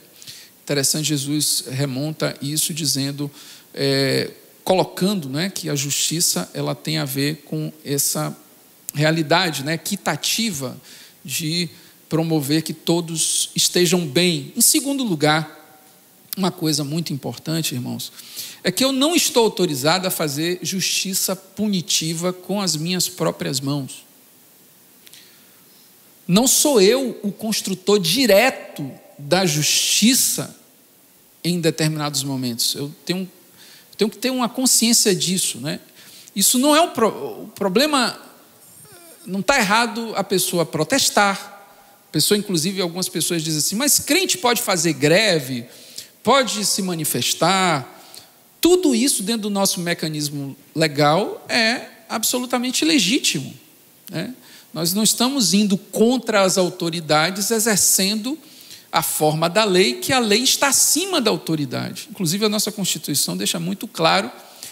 interessante. 0.64 1.08
Jesus 1.08 1.64
remonta 1.70 2.36
isso 2.40 2.72
dizendo, 2.72 3.30
é, 3.74 4.30
colocando 4.64 5.28
né, 5.28 5.50
que 5.50 5.68
a 5.68 5.74
justiça 5.74 6.50
ela 6.54 6.74
tem 6.74 6.98
a 6.98 7.04
ver 7.04 7.42
com 7.44 7.72
essa 7.84 8.36
realidade 8.94 9.64
né, 9.64 9.74
equitativa 9.74 10.76
de 11.24 11.68
promover 12.08 12.62
que 12.62 12.72
todos 12.72 13.50
estejam 13.54 14.06
bem. 14.06 14.52
Em 14.56 14.60
segundo 14.60 15.04
lugar, 15.04 15.58
uma 16.36 16.50
coisa 16.50 16.84
muito 16.84 17.12
importante, 17.12 17.74
irmãos, 17.74 18.12
é 18.62 18.70
que 18.70 18.84
eu 18.84 18.92
não 18.92 19.14
estou 19.14 19.44
autorizado 19.44 20.06
a 20.06 20.10
fazer 20.10 20.60
justiça 20.62 21.34
punitiva 21.34 22.32
com 22.32 22.60
as 22.60 22.76
minhas 22.76 23.08
próprias 23.08 23.60
mãos. 23.60 24.07
Não 26.28 26.46
sou 26.46 26.78
eu 26.78 27.18
o 27.22 27.32
construtor 27.32 27.98
direto 27.98 28.92
da 29.18 29.46
justiça 29.46 30.54
em 31.42 31.58
determinados 31.58 32.22
momentos. 32.22 32.74
Eu 32.74 32.94
tenho, 33.06 33.28
tenho 33.96 34.10
que 34.10 34.18
ter 34.18 34.28
uma 34.28 34.46
consciência 34.46 35.14
disso. 35.14 35.58
Né? 35.58 35.80
Isso 36.36 36.58
não 36.58 36.76
é 36.76 36.82
o, 36.82 36.90
pro, 36.90 37.08
o 37.08 37.48
problema. 37.54 38.20
Não 39.24 39.40
está 39.40 39.58
errado 39.58 40.12
a 40.16 40.22
pessoa 40.22 40.66
protestar. 40.66 41.66
A 42.08 42.12
pessoa, 42.12 42.36
inclusive, 42.36 42.82
algumas 42.82 43.08
pessoas 43.08 43.42
dizem 43.42 43.58
assim: 43.58 43.76
mas 43.76 43.98
crente 43.98 44.36
pode 44.36 44.60
fazer 44.60 44.92
greve, 44.92 45.64
pode 46.22 46.62
se 46.66 46.82
manifestar. 46.82 47.96
Tudo 48.60 48.94
isso 48.94 49.22
dentro 49.22 49.42
do 49.42 49.50
nosso 49.50 49.80
mecanismo 49.80 50.54
legal 50.74 51.42
é 51.48 51.88
absolutamente 52.06 52.84
legítimo. 52.84 53.54
Né? 54.10 54.34
Nós 54.72 54.92
não 54.92 55.02
estamos 55.02 55.54
indo 55.54 55.76
contra 55.76 56.42
as 56.42 56.58
autoridades, 56.58 57.50
exercendo 57.50 58.38
a 58.90 59.02
forma 59.02 59.48
da 59.48 59.64
lei, 59.64 59.94
que 59.94 60.12
a 60.12 60.18
lei 60.18 60.42
está 60.42 60.68
acima 60.68 61.20
da 61.20 61.30
autoridade. 61.30 62.08
Inclusive, 62.10 62.44
a 62.44 62.48
nossa 62.48 62.72
Constituição 62.72 63.36
deixa 63.36 63.58
muito 63.58 63.86
claro 63.86 64.30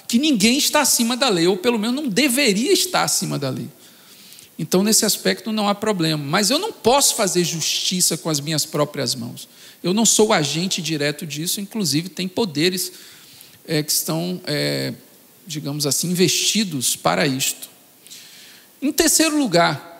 que 0.08 0.18
ninguém 0.18 0.56
está 0.56 0.80
acima 0.80 1.16
da 1.16 1.28
lei, 1.28 1.46
ou 1.46 1.56
pelo 1.56 1.78
menos 1.78 1.96
não 1.96 2.08
deveria 2.08 2.72
estar 2.72 3.02
acima 3.02 3.38
da 3.38 3.50
lei. 3.50 3.68
Então, 4.58 4.82
nesse 4.82 5.04
aspecto, 5.04 5.52
não 5.52 5.68
há 5.68 5.74
problema. 5.74 6.22
Mas 6.22 6.50
eu 6.50 6.58
não 6.58 6.72
posso 6.72 7.14
fazer 7.14 7.44
justiça 7.44 8.16
com 8.16 8.30
as 8.30 8.40
minhas 8.40 8.64
próprias 8.64 9.14
mãos. 9.14 9.48
Eu 9.82 9.92
não 9.92 10.06
sou 10.06 10.32
agente 10.32 10.80
direto 10.80 11.26
disso, 11.26 11.60
inclusive, 11.60 12.08
tem 12.08 12.26
poderes 12.26 12.92
é, 13.66 13.82
que 13.82 13.92
estão, 13.92 14.40
é, 14.46 14.94
digamos 15.46 15.86
assim, 15.86 16.10
investidos 16.10 16.96
para 16.96 17.26
isto. 17.26 17.68
Em 18.80 18.92
terceiro 18.92 19.38
lugar, 19.38 19.96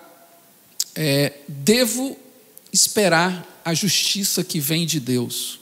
é, 0.95 1.33
devo 1.49 2.17
esperar 2.73 3.61
a 3.65 3.75
justiça 3.75 4.45
que 4.45 4.61
vem 4.61 4.87
de 4.87 5.01
Deus. 5.01 5.61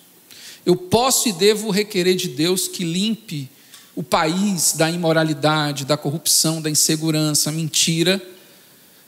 Eu 0.67 0.77
posso 0.77 1.29
e 1.29 1.33
devo 1.33 1.71
requerer 1.71 2.17
de 2.17 2.29
Deus 2.29 2.69
que 2.69 2.85
limpe 2.85 3.49
o 3.95 4.03
país 4.03 4.73
da 4.73 4.91
imoralidade, 4.91 5.85
da 5.85 5.97
corrupção, 5.97 6.61
da 6.61 6.69
insegurança, 6.69 7.53
mentira, 7.53 8.21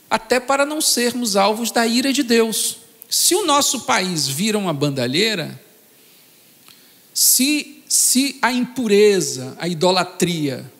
até 0.09 0.39
para 0.39 0.65
não 0.65 0.79
sermos 0.79 1.35
alvos 1.35 1.71
da 1.71 1.85
ira 1.85 2.13
de 2.13 2.23
Deus. 2.23 2.77
Se 3.09 3.35
o 3.35 3.45
nosso 3.45 3.81
país 3.81 4.27
vira 4.27 4.57
uma 4.57 4.73
bandalheira, 4.73 5.59
se, 7.13 7.83
se 7.87 8.37
a 8.41 8.51
impureza, 8.51 9.55
a 9.59 9.67
idolatria, 9.67 10.71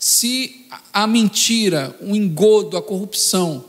se 0.00 0.66
a 0.94 1.06
mentira, 1.06 1.94
o 2.00 2.16
engodo, 2.16 2.78
a 2.78 2.82
corrupção 2.82 3.66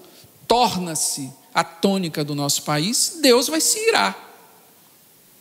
torna-se 0.48 1.30
a 1.54 1.62
tônica 1.62 2.24
do 2.24 2.34
nosso 2.34 2.64
país, 2.64 3.18
Deus 3.22 3.50
vai 3.50 3.60
se 3.60 3.78
irar. 3.90 4.18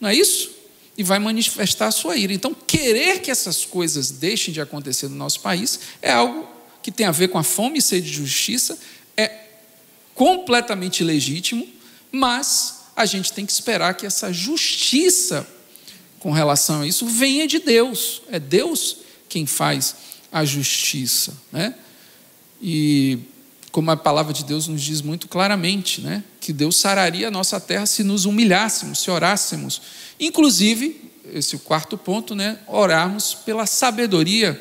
Não 0.01 0.09
é 0.09 0.14
isso? 0.16 0.51
E 0.99 1.05
vai 1.05 1.20
manifestar 1.20 1.86
a 1.86 1.93
sua 1.93 2.16
ira. 2.16 2.32
Então, 2.32 2.53
querer 2.53 3.22
que 3.22 3.30
essas 3.30 3.64
coisas 3.64 4.11
deixem 4.11 4.53
de 4.53 4.61
acontecer 4.61 5.09
no 5.09 5.14
nosso 5.14 5.38
país 5.38 5.78
é 6.03 6.11
algo 6.11 6.49
que 6.82 6.91
tem 6.91 7.07
a 7.07 7.12
ver 7.12 7.28
com 7.28 7.38
a 7.38 7.45
fome 7.45 7.78
e 7.78 7.82
sede 7.82 8.11
de 8.11 8.16
justiça, 8.16 8.76
é 9.16 9.45
completamente 10.12 11.05
legítimo, 11.05 11.68
mas 12.11 12.80
a 12.97 13.07
gente 13.07 13.32
tem 13.32 13.47
que 13.47 13.53
esperar 13.53 13.95
que 13.95 14.07
essa 14.07 14.32
justiça 14.32 15.47
com 16.18 16.32
relação 16.32 16.80
a 16.80 16.86
isso 16.86 17.07
venha 17.07 17.47
de 17.47 17.61
Deus. 17.61 18.22
É 18.28 18.41
Deus 18.41 18.97
quem 19.28 19.47
faz 19.47 19.95
a 20.33 20.45
justiça, 20.45 21.37
né? 21.53 21.74
E 22.62 23.18
como 23.72 23.91
a 23.91 23.97
palavra 23.97 24.33
de 24.33 24.45
Deus 24.45 24.66
nos 24.66 24.83
diz 24.83 25.01
muito 25.01 25.28
claramente, 25.28 26.01
né? 26.01 26.24
Que 26.41 26.53
Deus 26.53 26.76
sararia 26.76 27.28
a 27.28 27.31
nossa 27.31 27.61
terra 27.61 27.87
se 27.87 28.03
nos 28.03 28.24
humilhássemos, 28.24 29.01
se 29.01 29.11
orássemos. 29.11 29.81
Inclusive, 30.18 31.11
esse 31.33 31.55
é 31.55 31.59
o 31.59 31.61
quarto 31.61 31.97
ponto, 31.97 32.35
né? 32.35 32.59
Orarmos 32.66 33.35
pela 33.35 33.66
sabedoria, 33.66 34.61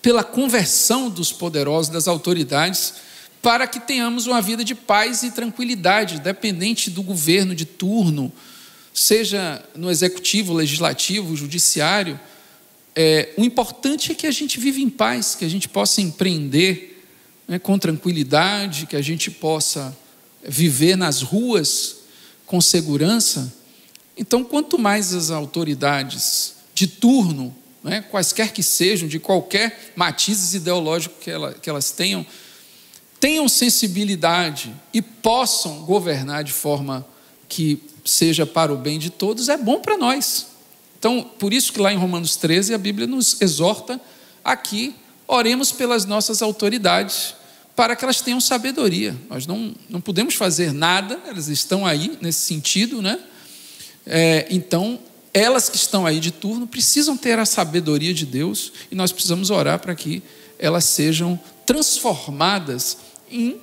pela 0.00 0.22
conversão 0.22 1.10
dos 1.10 1.32
poderosos, 1.32 1.92
das 1.92 2.06
autoridades, 2.06 2.94
para 3.42 3.66
que 3.66 3.80
tenhamos 3.80 4.26
uma 4.26 4.40
vida 4.40 4.64
de 4.64 4.74
paz 4.74 5.22
e 5.22 5.30
tranquilidade, 5.30 6.20
dependente 6.20 6.90
do 6.90 7.02
governo 7.02 7.54
de 7.54 7.64
turno, 7.64 8.32
seja 8.92 9.62
no 9.74 9.90
executivo, 9.90 10.54
legislativo, 10.54 11.36
judiciário. 11.36 12.18
É, 12.96 13.32
o 13.36 13.44
importante 13.44 14.12
é 14.12 14.14
que 14.14 14.26
a 14.26 14.30
gente 14.30 14.60
viva 14.60 14.78
em 14.78 14.88
paz, 14.88 15.34
que 15.34 15.44
a 15.44 15.48
gente 15.48 15.68
possa 15.68 16.00
empreender 16.00 17.04
né, 17.48 17.58
com 17.58 17.78
tranquilidade, 17.78 18.86
que 18.86 18.96
a 18.96 19.02
gente 19.02 19.30
possa 19.30 19.96
viver 20.46 20.96
nas 20.96 21.22
ruas 21.22 21.96
com 22.46 22.60
segurança. 22.60 23.52
Então, 24.16 24.44
quanto 24.44 24.78
mais 24.78 25.12
as 25.12 25.30
autoridades 25.30 26.54
de 26.72 26.86
turno, 26.86 27.54
né, 27.82 28.02
quaisquer 28.10 28.52
que 28.52 28.62
sejam, 28.62 29.08
de 29.08 29.18
qualquer 29.18 29.92
matizes 29.96 30.54
ideológico 30.54 31.16
que, 31.20 31.30
ela, 31.30 31.52
que 31.54 31.68
elas 31.68 31.90
tenham, 31.90 32.24
tenham 33.18 33.48
sensibilidade 33.48 34.74
e 34.92 35.02
possam 35.02 35.82
governar 35.84 36.44
de 36.44 36.52
forma 36.52 37.06
que 37.48 37.82
seja 38.04 38.46
para 38.46 38.72
o 38.72 38.76
bem 38.76 38.98
de 38.98 39.10
todos, 39.10 39.48
é 39.48 39.56
bom 39.56 39.80
para 39.80 39.96
nós. 39.96 40.53
Então, 41.04 41.22
por 41.38 41.52
isso 41.52 41.70
que 41.70 41.78
lá 41.78 41.92
em 41.92 41.98
Romanos 41.98 42.34
13 42.36 42.72
a 42.72 42.78
Bíblia 42.78 43.06
nos 43.06 43.38
exorta 43.42 44.00
aqui, 44.42 44.94
oremos 45.28 45.70
pelas 45.70 46.06
nossas 46.06 46.40
autoridades, 46.40 47.34
para 47.76 47.94
que 47.94 48.02
elas 48.02 48.22
tenham 48.22 48.40
sabedoria. 48.40 49.14
Nós 49.28 49.46
não, 49.46 49.74
não 49.90 50.00
podemos 50.00 50.34
fazer 50.34 50.72
nada, 50.72 51.20
elas 51.26 51.48
estão 51.48 51.84
aí 51.84 52.16
nesse 52.22 52.46
sentido, 52.46 53.02
né? 53.02 53.18
É, 54.06 54.46
então, 54.48 54.98
elas 55.34 55.68
que 55.68 55.76
estão 55.76 56.06
aí 56.06 56.18
de 56.18 56.30
turno 56.30 56.66
precisam 56.66 57.18
ter 57.18 57.38
a 57.38 57.44
sabedoria 57.44 58.14
de 58.14 58.24
Deus 58.24 58.72
e 58.90 58.94
nós 58.94 59.12
precisamos 59.12 59.50
orar 59.50 59.80
para 59.80 59.94
que 59.94 60.22
elas 60.58 60.86
sejam 60.86 61.38
transformadas 61.66 62.96
em 63.30 63.60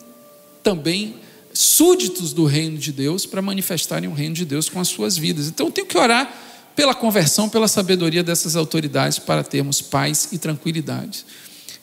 também 0.61 1.15
súditos 1.51 2.33
do 2.33 2.45
reino 2.45 2.77
de 2.77 2.91
Deus 2.91 3.25
para 3.25 3.41
manifestarem 3.41 4.07
o 4.07 4.13
reino 4.13 4.35
de 4.35 4.45
Deus 4.45 4.69
com 4.69 4.79
as 4.79 4.89
suas 4.89 5.17
vidas. 5.17 5.47
Então 5.47 5.65
eu 5.65 5.71
tenho 5.71 5.87
que 5.87 5.97
orar 5.97 6.50
pela 6.75 6.95
conversão, 6.95 7.49
pela 7.49 7.67
sabedoria 7.67 8.23
dessas 8.23 8.55
autoridades 8.55 9.19
para 9.19 9.43
termos 9.43 9.81
paz 9.81 10.29
e 10.31 10.37
tranquilidade. 10.37 11.25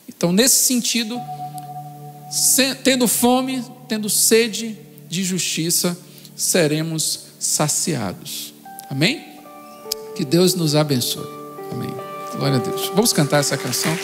Então, 0.09 0.33
nesse 0.33 0.67
sentido, 0.67 1.21
tendo 2.83 3.07
fome, 3.07 3.65
tendo 3.87 4.09
sede 4.09 4.79
de 5.09 5.23
justiça, 5.23 5.97
seremos 6.35 7.21
saciados. 7.39 8.55
Amém? 8.91 9.25
Que 10.17 10.25
Deus 10.25 10.55
nos 10.55 10.75
abençoe. 10.75 11.29
Amém. 11.71 11.91
Glória 12.37 12.57
a 12.57 12.61
Deus. 12.61 12.89
Vamos 12.95 13.13
cantar 13.13 13.39
essa 13.39 13.57
canção. 13.57 13.97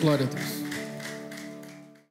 Glória 0.00 0.26
a 0.26 0.34
Deus. 0.34 0.53